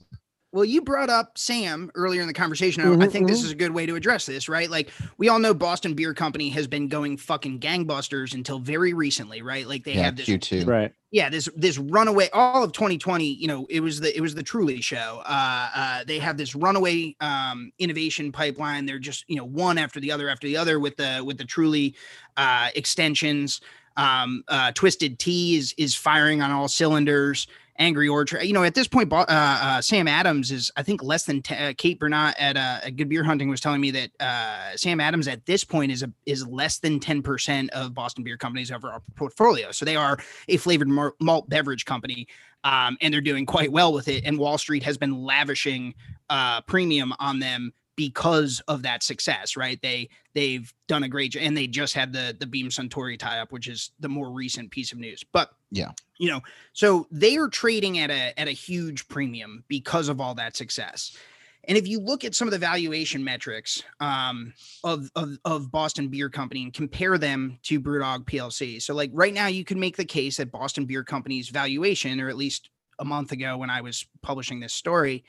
[0.51, 2.83] Well, you brought up Sam earlier in the conversation.
[2.83, 3.45] I- I think this mhm.
[3.45, 4.71] is a good way to address this, right?
[4.71, 9.43] Like we all know Boston Beer Company has been going fucking gangbusters until very recently,
[9.43, 9.69] right?
[9.69, 10.67] Like they yeah, have this Q2.
[10.67, 10.93] right.
[11.11, 14.43] yeah this this runaway all of 2020 you know it was the it was the
[14.43, 19.45] truly show uh uh they have this runaway um innovation pipeline they're just you know
[19.45, 21.95] one after the other after the other with the with the truly
[22.37, 23.61] uh extensions
[23.97, 27.47] um uh twisted tea is is firing on all cylinders
[27.79, 31.25] angry orchard you know at this point uh, uh sam adams is i think less
[31.25, 34.77] than 10, uh, kate bernot at uh, good beer hunting was telling me that uh
[34.77, 38.71] sam adams at this point is a is less than 10% of boston beer company's
[38.71, 40.19] overall portfolio so they are
[40.49, 42.27] a flavored mar- malt beverage company,
[42.65, 44.25] um, and they're doing quite well with it.
[44.25, 45.95] And Wall Street has been lavishing
[46.29, 49.83] uh, premium on them because of that success, right?
[49.83, 53.41] They they've done a great job, and they just had the the Beam Suntory tie
[53.41, 55.25] up, which is the more recent piece of news.
[55.33, 55.91] But Yeah.
[56.17, 56.41] you know,
[56.73, 61.17] so they are trading at a at a huge premium because of all that success.
[61.65, 66.07] And if you look at some of the valuation metrics um, of, of of Boston
[66.09, 69.97] Beer Company and compare them to BrewDog PLC, so like right now you can make
[69.97, 72.71] the case that Boston Beer Company's valuation, or at least
[73.01, 75.25] a month ago when I was publishing this story,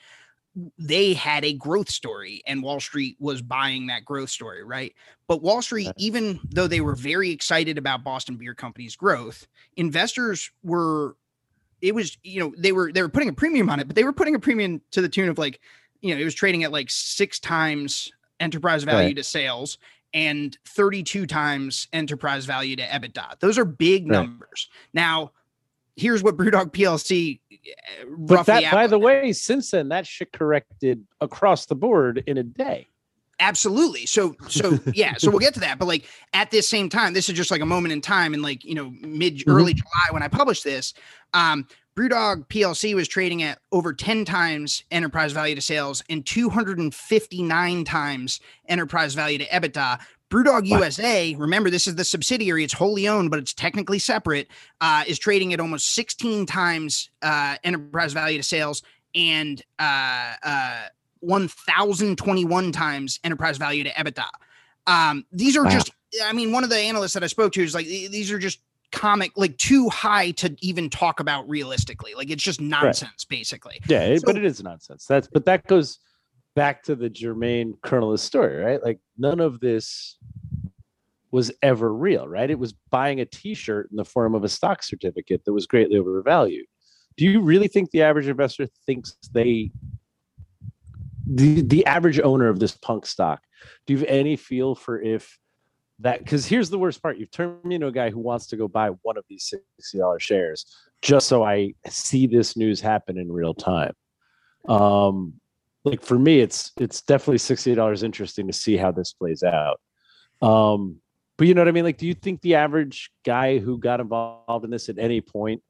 [0.78, 4.94] they had a growth story and Wall Street was buying that growth story, right?
[5.28, 9.46] But Wall Street, even though they were very excited about Boston Beer Company's growth,
[9.76, 11.16] investors were
[11.80, 14.04] it was, you know, they were they were putting a premium on it, but they
[14.04, 15.60] were putting a premium to the tune of like,
[16.00, 19.16] you know, it was trading at like six times enterprise value Right.
[19.16, 19.78] to sales
[20.12, 23.38] and 32 times enterprise value to EBITDA.
[23.40, 24.20] Those are big Right.
[24.20, 24.68] numbers.
[24.92, 25.32] Now,
[25.96, 31.04] here's what Brewdog PLC uh, But that, by the way, since then, that shit corrected
[31.20, 32.88] across the board in a day.
[33.40, 37.12] absolutely so so yeah so we'll get to that but like at this same time
[37.14, 39.50] this is just like a moment in time in like you know mid Mm-hmm.
[39.50, 40.92] early july when i published this
[41.32, 41.66] um
[41.96, 48.40] brewdog plc was trading at over 10 times enterprise value to sales and 259 times
[48.68, 49.98] enterprise value to ebitda
[50.30, 50.66] Brewdog.
[50.66, 54.48] USA, remember this is the subsidiary, it's wholly owned, but it's technically separate,
[54.80, 58.82] uh, is trading at almost 16 times uh, enterprise value to sales
[59.14, 60.82] and uh, uh,
[61.20, 64.28] 1,021 times enterprise value to EBITDA.
[64.86, 65.70] Um, these are Wow.
[65.70, 65.90] just,
[66.24, 68.60] I mean, one of the analysts that I spoke to is like, these are just
[68.92, 72.14] comic, like too high to even talk about realistically.
[72.14, 73.80] Like it's just nonsense, basically.
[73.88, 75.06] Yeah, it, but it is nonsense.
[75.06, 75.98] That's but that goes
[76.54, 78.82] back to the Jermaine Colonelist story, right?
[78.82, 80.18] Like none of this
[81.30, 82.50] was ever real, right?
[82.50, 85.96] It was buying a T-shirt in the form of a stock certificate that was greatly
[85.96, 86.66] overvalued.
[87.16, 89.70] Do you really think the average investor thinks they,
[91.26, 93.42] the the average owner of this punk stock,
[93.86, 95.38] do you have any feel for if
[96.00, 96.20] that?
[96.20, 98.66] Because here's the worst part: you've turned me into a guy who wants to go
[98.66, 100.66] buy one of these sixty dollars shares
[101.02, 103.94] just so I see this news happen in real time.
[104.68, 105.34] Um,
[105.84, 109.80] like for me, it's it's definitely sixty dollars interesting to see how this plays out.
[110.42, 110.96] Um,
[111.38, 111.84] but you know what I mean?
[111.84, 115.62] Like, do you think the average guy who got involved in this at any point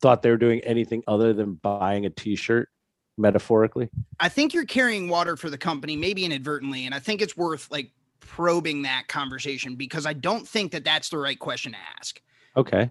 [0.00, 2.70] thought they were doing anything other than buying a T-shirt,
[3.18, 3.90] metaphorically?
[4.18, 7.70] I think you're carrying water for the company, maybe inadvertently, and I think it's worth
[7.70, 12.20] like probing that conversation because I don't think that that's the right question to ask.
[12.56, 12.88] Okay,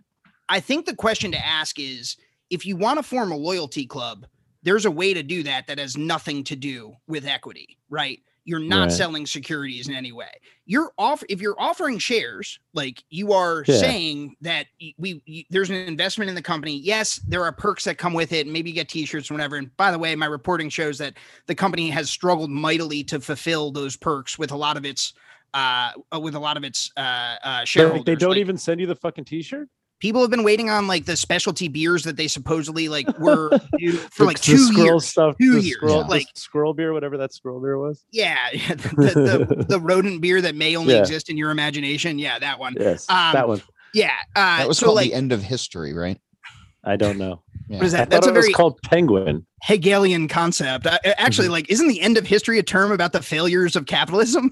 [0.48, 2.18] I think the question to ask is
[2.52, 4.28] if you want to form a loyalty club,
[4.66, 8.20] there's a way to do that that has nothing to do with equity, right?
[8.48, 8.92] You're not Right.
[8.92, 10.30] selling securities in any way.
[10.66, 13.78] You're off if you're offering shares, like you are Yeah.
[13.78, 16.78] saying that we there's an investment in the company.
[16.78, 18.46] Yes, there are perks that come with it.
[18.48, 19.56] Maybe you get t-shirts or whatever.
[19.56, 21.16] And by the way, my reporting shows that
[21.48, 25.14] the company has struggled mightily to fulfill those perks with a lot of its
[25.56, 28.06] uh with a lot of its uh uh shareholders.
[28.06, 29.70] They don't Like, even send you the fucking T-shirt
[30.00, 33.50] people have been waiting on like the specialty beers that they supposedly like were
[34.12, 35.06] for like the two squirrel years.
[35.08, 36.04] stuff, Two the years, squirrel, yeah.
[36.04, 38.06] the like- squirrel beer, whatever that squirrel beer was.
[38.12, 41.02] Yeah, yeah, the, the, the, the rodent beer that may only Yeah.
[41.02, 42.20] exist in your imagination.
[42.20, 42.76] Yeah, that one.
[42.80, 43.62] Yes, Um, that one.
[43.94, 44.12] Yeah.
[44.36, 46.20] Uh, That was so called like, the end of history, right?
[46.84, 47.42] I don't know.
[47.68, 47.78] Yeah.
[47.78, 48.10] what is I that?
[48.12, 49.44] That's thought a very called Penguin.
[49.64, 50.86] Hegelian concept.
[50.86, 54.52] Uh, actually, like, isn't the end of history a term about the failures of capitalism?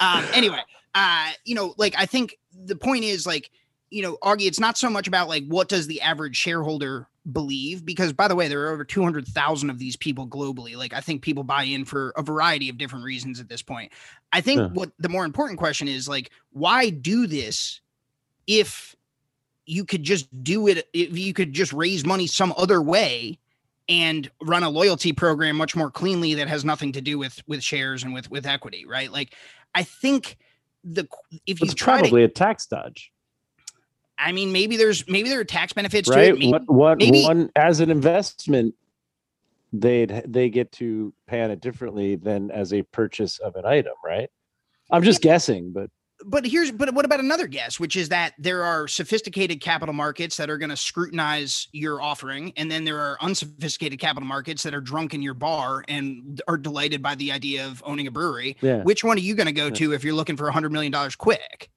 [0.00, 0.60] um, anyway,
[0.94, 3.50] uh, you know, like I think the point is like,
[3.94, 7.86] you know, Augie, it's not so much about like what does the average shareholder believe,
[7.86, 10.76] because by the way, there are over 200,000 of these people globally.
[10.76, 13.92] Like, I think people buy in for a variety of different reasons at this point.
[14.32, 14.66] I think Yeah.
[14.68, 17.80] what the more important question is like, why do this
[18.48, 18.96] if
[19.64, 23.38] you could just do it, if you could just raise money some other way?
[23.86, 27.62] and run a loyalty program much more cleanly that has nothing to do with with
[27.62, 29.34] shares and with with equity right like
[29.74, 30.38] i think
[30.84, 31.06] the
[31.46, 33.12] if you It's try to, probably a tax dodge,
[34.18, 36.34] I mean, maybe there's maybe there are tax benefits to it.
[36.34, 38.74] Maybe, What what maybe- one as an investment,
[39.72, 43.94] they'd they get to pay on it differently than as a purchase of an item,
[44.04, 44.30] right?
[44.90, 45.90] I'm just guessing, but
[46.26, 50.36] but here's but what about another guess which is that there are sophisticated capital markets
[50.36, 54.72] that are going to scrutinize your offering and then there are unsophisticated capital markets that
[54.72, 58.56] are drunk in your bar and are delighted by the idea of owning a brewery
[58.60, 58.80] yeah.
[58.84, 59.74] which one are you going to go Yeah.
[59.74, 61.68] to if you're looking for a hundred million dollars quick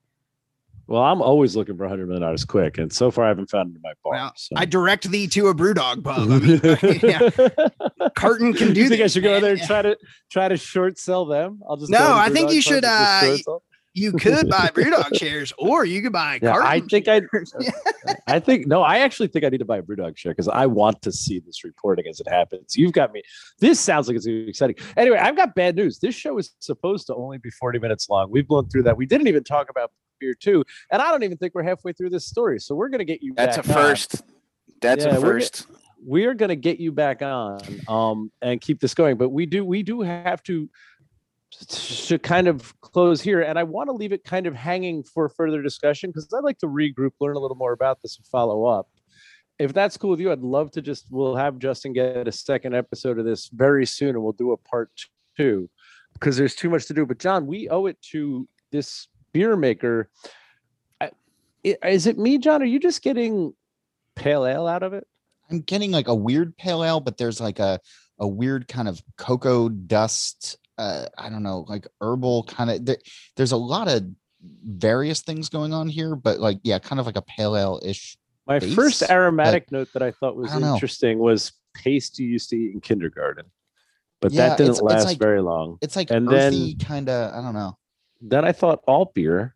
[0.88, 3.72] Well, I'm always looking for 100 million dollars quick, and so far I haven't found
[3.72, 4.14] it in my bar.
[4.14, 4.56] Well, so.
[4.56, 6.62] i direct thee to a brew dog pub I mean,
[7.04, 7.30] yeah,
[8.16, 9.98] carton can do you think I this, should go there and try to
[10.32, 11.62] try to short sell them?
[11.68, 13.38] I'll just No, I think you should, uh,
[13.98, 17.22] you could buy brew dog shares or you could buy Yeah, I carton think I-.
[18.28, 20.68] I think no, I actually think I need to buy a Brewdog share because I
[20.68, 22.76] want to see this reporting as it happens.
[22.78, 23.24] You've got me.
[23.60, 24.76] This sounds like it's exciting.
[24.96, 26.00] Anyway, I've got bad news.
[26.00, 28.30] This show is supposed to only be 40 minutes long.
[28.30, 28.98] We've blown through that.
[28.98, 32.10] We didn't even talk about beer too, and I don't even think we're halfway through
[32.12, 32.60] this story.
[32.60, 33.34] So we're gonna get you.
[33.36, 33.84] That's a back on.
[33.84, 34.22] first.
[34.82, 35.68] That's Yeah, a first.
[36.06, 39.48] we are going to get you back on um and keep this going but we
[39.48, 40.70] do we do have to
[41.68, 45.28] to kind of close here and i want to leave it kind of hanging for
[45.30, 48.66] further discussion because i'd like to regroup learn a little more about this and follow
[48.66, 48.88] up
[49.58, 52.76] if that's cool with you i'd love to just we'll have justin get a second
[52.76, 54.92] episode of this very soon and we'll do a part
[55.36, 55.68] two
[56.14, 59.08] because there's too much to do but john we owe it to this
[59.38, 60.10] beer maker
[61.00, 61.12] I,
[61.66, 63.54] i- is it me john are you just getting
[64.16, 65.08] pale ale out of it
[65.50, 67.80] I'm getting like a weird pale ale, but there's like a
[68.20, 70.58] a weird kind of cocoa dust.
[70.78, 72.84] Uh, I don't know, like herbal kind of.
[72.86, 72.98] There,
[73.38, 74.04] there's a lot of
[74.66, 78.18] various things going on here, but like yeah, kind of like a pale ale ish.
[78.46, 80.74] My base, first aromatic note that I thought was know.
[80.74, 83.46] interesting was paste you used to eat in kindergarten,
[84.20, 85.78] but Yeah, that didn't it's- it's last like- very long.
[85.82, 87.34] It's like And earthy kind of.
[87.34, 87.78] I don't know.
[88.22, 89.56] Then I thought alt beer,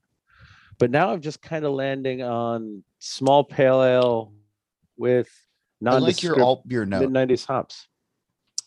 [0.79, 4.33] but now I'm just kind of landing on small pale ale
[4.97, 5.29] with
[5.85, 7.01] I like your alt beer note.
[7.01, 7.87] mid nineties hops.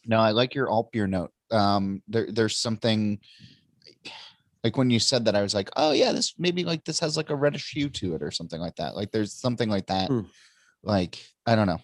[0.07, 1.33] No, I like your alt beer note.
[1.51, 3.21] Um, there, there's something
[4.65, 7.17] like when you said that, I was like, oh yeah, this maybe like this has
[7.17, 8.97] like a reddish hue to it or something like that.
[8.97, 10.09] Like there's something like that.
[10.09, 10.23] Hmm.
[10.83, 11.81] Like I don't know.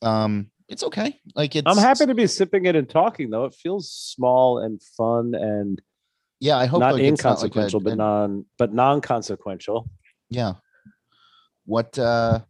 [0.00, 1.20] Um, it's okay.
[1.34, 1.66] Like it's.
[1.66, 3.44] I'm happy to be sipping it and talking though.
[3.44, 5.80] It feels small and fun and
[6.42, 9.00] Yeah, I hope not like, it's not like a- inconsequential, but an- non but non
[9.00, 9.88] consequential.
[10.28, 10.54] Yeah.
[11.66, 12.40] What uh,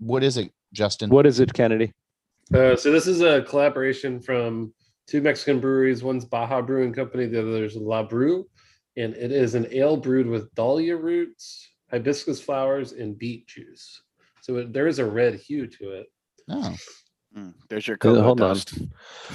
[0.00, 1.10] what is it, Justin?
[1.10, 1.92] What is it, Kennedy?
[2.52, 4.74] Uh, so this is a collaboration from
[5.06, 6.02] two Mexican breweries.
[6.02, 7.26] One's Baja Brewing Company.
[7.26, 8.48] The other is La Brew,
[8.96, 14.02] and it is an ale brewed with dahlia roots, hibiscus flowers, and beet juice.
[14.42, 16.06] So it, there is a red hue to it.
[16.50, 16.74] Oh,
[17.36, 18.56] Mm, there's your cocoa hold on.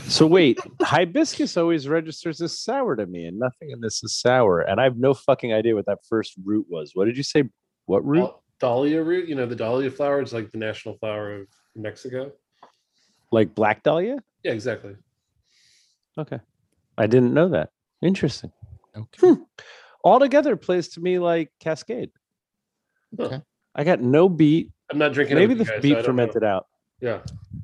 [0.07, 4.61] So wait, hibiscus always registers as sour to me, and nothing in this is sour.
[4.61, 6.91] And I have no fucking idea what that first root was.
[6.93, 7.43] What did you say?
[7.87, 8.19] What root?
[8.19, 12.31] Dal- Dahlia root, you know, the dahlia flower is like the national flower of Mexico.
[13.31, 14.17] Like black dahlia?
[14.43, 14.95] Yeah, exactly.
[16.17, 16.39] Okay,
[16.97, 17.69] I didn't know that.
[18.01, 18.51] Interesting.
[18.95, 19.41] okay.
[20.03, 22.11] Altogether, plays to me like Cascade.
[23.19, 23.41] Okay.
[23.75, 24.71] I got no beat.
[24.91, 25.35] I'm not drinking.
[25.37, 26.05] Maybe the you guys, so I beat don't know.
[26.05, 26.67] fermented out.
[27.01, 27.19] Yeah.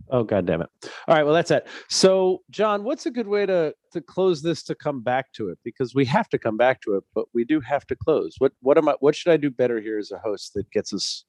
[0.09, 0.69] Oh god damn it.
[1.07, 1.67] All right, well that's it.
[1.89, 5.57] So, John, what's a good way to to close this to come back to it
[5.63, 8.35] because we have to come back to it, but we do have to close.
[8.37, 10.93] What what am I what should I do better here as a host that gets
[10.93, 11.25] us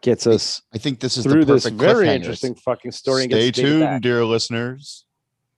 [0.00, 3.50] gets us I think this is through the this very interesting fucking story and Stay
[3.50, 5.04] tuned, dear listeners.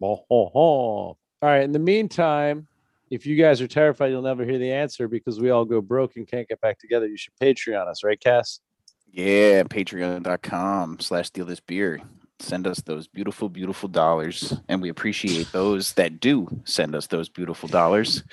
[0.02, 0.58] Oh, oh, oh.
[0.58, 2.66] All right, in the meantime,
[3.10, 6.16] if you guys are terrified you'll never hear the answer because we all go broke
[6.16, 8.60] and can't get back together, you should Patreon us, right, Cass?
[9.16, 12.02] Yeah, patreon.com slash steal this beer.
[12.38, 14.52] Send us those beautiful, beautiful dollars.
[14.68, 18.24] And we appreciate those that do send us those beautiful dollars.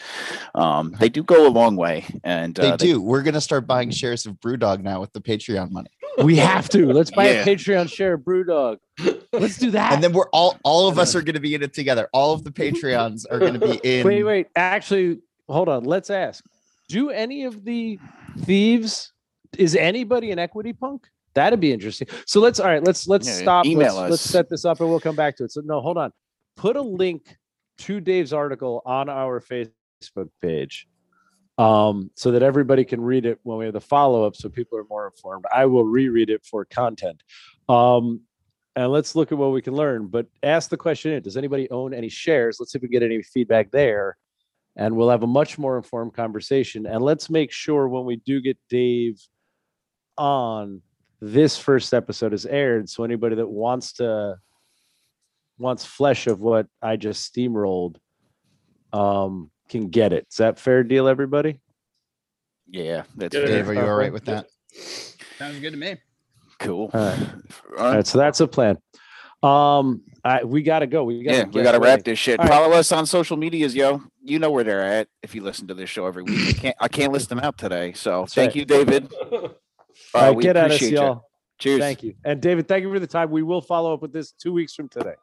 [0.54, 2.06] Um, they do go a long way.
[2.26, 3.02] And They uh, do.
[3.02, 5.90] We're gonna start buying shares of BrewDog now with the Patreon money,
[6.22, 6.92] We have to.
[6.92, 7.44] Let's buy Yeah.
[7.44, 8.80] a Patreon share of Brewdog.
[9.32, 9.94] Let's do that.
[9.94, 12.10] and then we're all all of us are gonna be in it together.
[12.12, 14.06] All of the Patreons are gonna be in.
[14.06, 14.48] wait, wait.
[14.58, 15.86] Actually, hold on.
[15.86, 16.44] Let's ask.
[16.90, 17.98] Do any of the
[18.40, 19.13] thieves
[19.58, 21.08] is anybody an equity punk?
[21.34, 22.08] That'd be interesting.
[22.26, 23.66] So let's all right, let's let's Yeah, stop.
[23.66, 24.32] email let's, let's us.
[24.32, 25.52] set this up and we'll come back to it.
[25.52, 26.12] So no, hold on.
[26.56, 27.36] Put a link
[27.80, 30.88] to Dave's article on our Facebook page.
[31.60, 34.86] Um, so that everybody can read it when we have the follow-up so people are
[34.90, 35.46] more informed.
[35.54, 37.22] I will reread it for content.
[37.70, 38.22] Um,
[38.76, 40.08] and let's look at what we can learn.
[40.08, 42.58] But ask the question: Does anybody own any shares?
[42.60, 44.18] Let's see if we get any feedback there,
[44.76, 46.88] and we'll have a much more informed conversation.
[46.88, 49.22] And let's make sure when we do get Dave
[50.18, 50.82] on,
[51.22, 54.38] this first episode is aired, so anybody that wants to
[55.58, 57.96] wants flesh of what I just steamrolled,
[58.92, 60.28] um, can get it.
[60.30, 61.60] Is that fair deal, everybody?
[62.68, 64.48] Yeah, that's Yeah, very Dave, are you all right with that?
[65.38, 65.98] Sounds good to me.
[66.60, 66.90] cool.
[66.94, 67.20] All right.
[67.20, 67.28] All
[67.78, 67.96] All right.
[67.98, 68.78] right, so that's a plan.
[69.42, 71.04] Um, I, we gotta go.
[71.04, 71.92] We gotta Yeah, we gotta ready.
[71.98, 72.40] wrap this shit.
[72.40, 72.52] All right.
[72.54, 74.02] Follow us on social medias, yo.
[74.24, 76.48] You know where they're at if you listen to this show every week.
[76.48, 77.92] I can't I can't list them out today.
[77.94, 78.56] So That's thank right.
[78.56, 79.12] you, David.
[80.14, 81.26] All we get at us, y'all.
[81.60, 81.80] Cheers.
[81.80, 82.16] Thank you.
[82.26, 83.32] And David, thank you for the time.
[83.32, 85.16] We will follow up with this two weeks from today.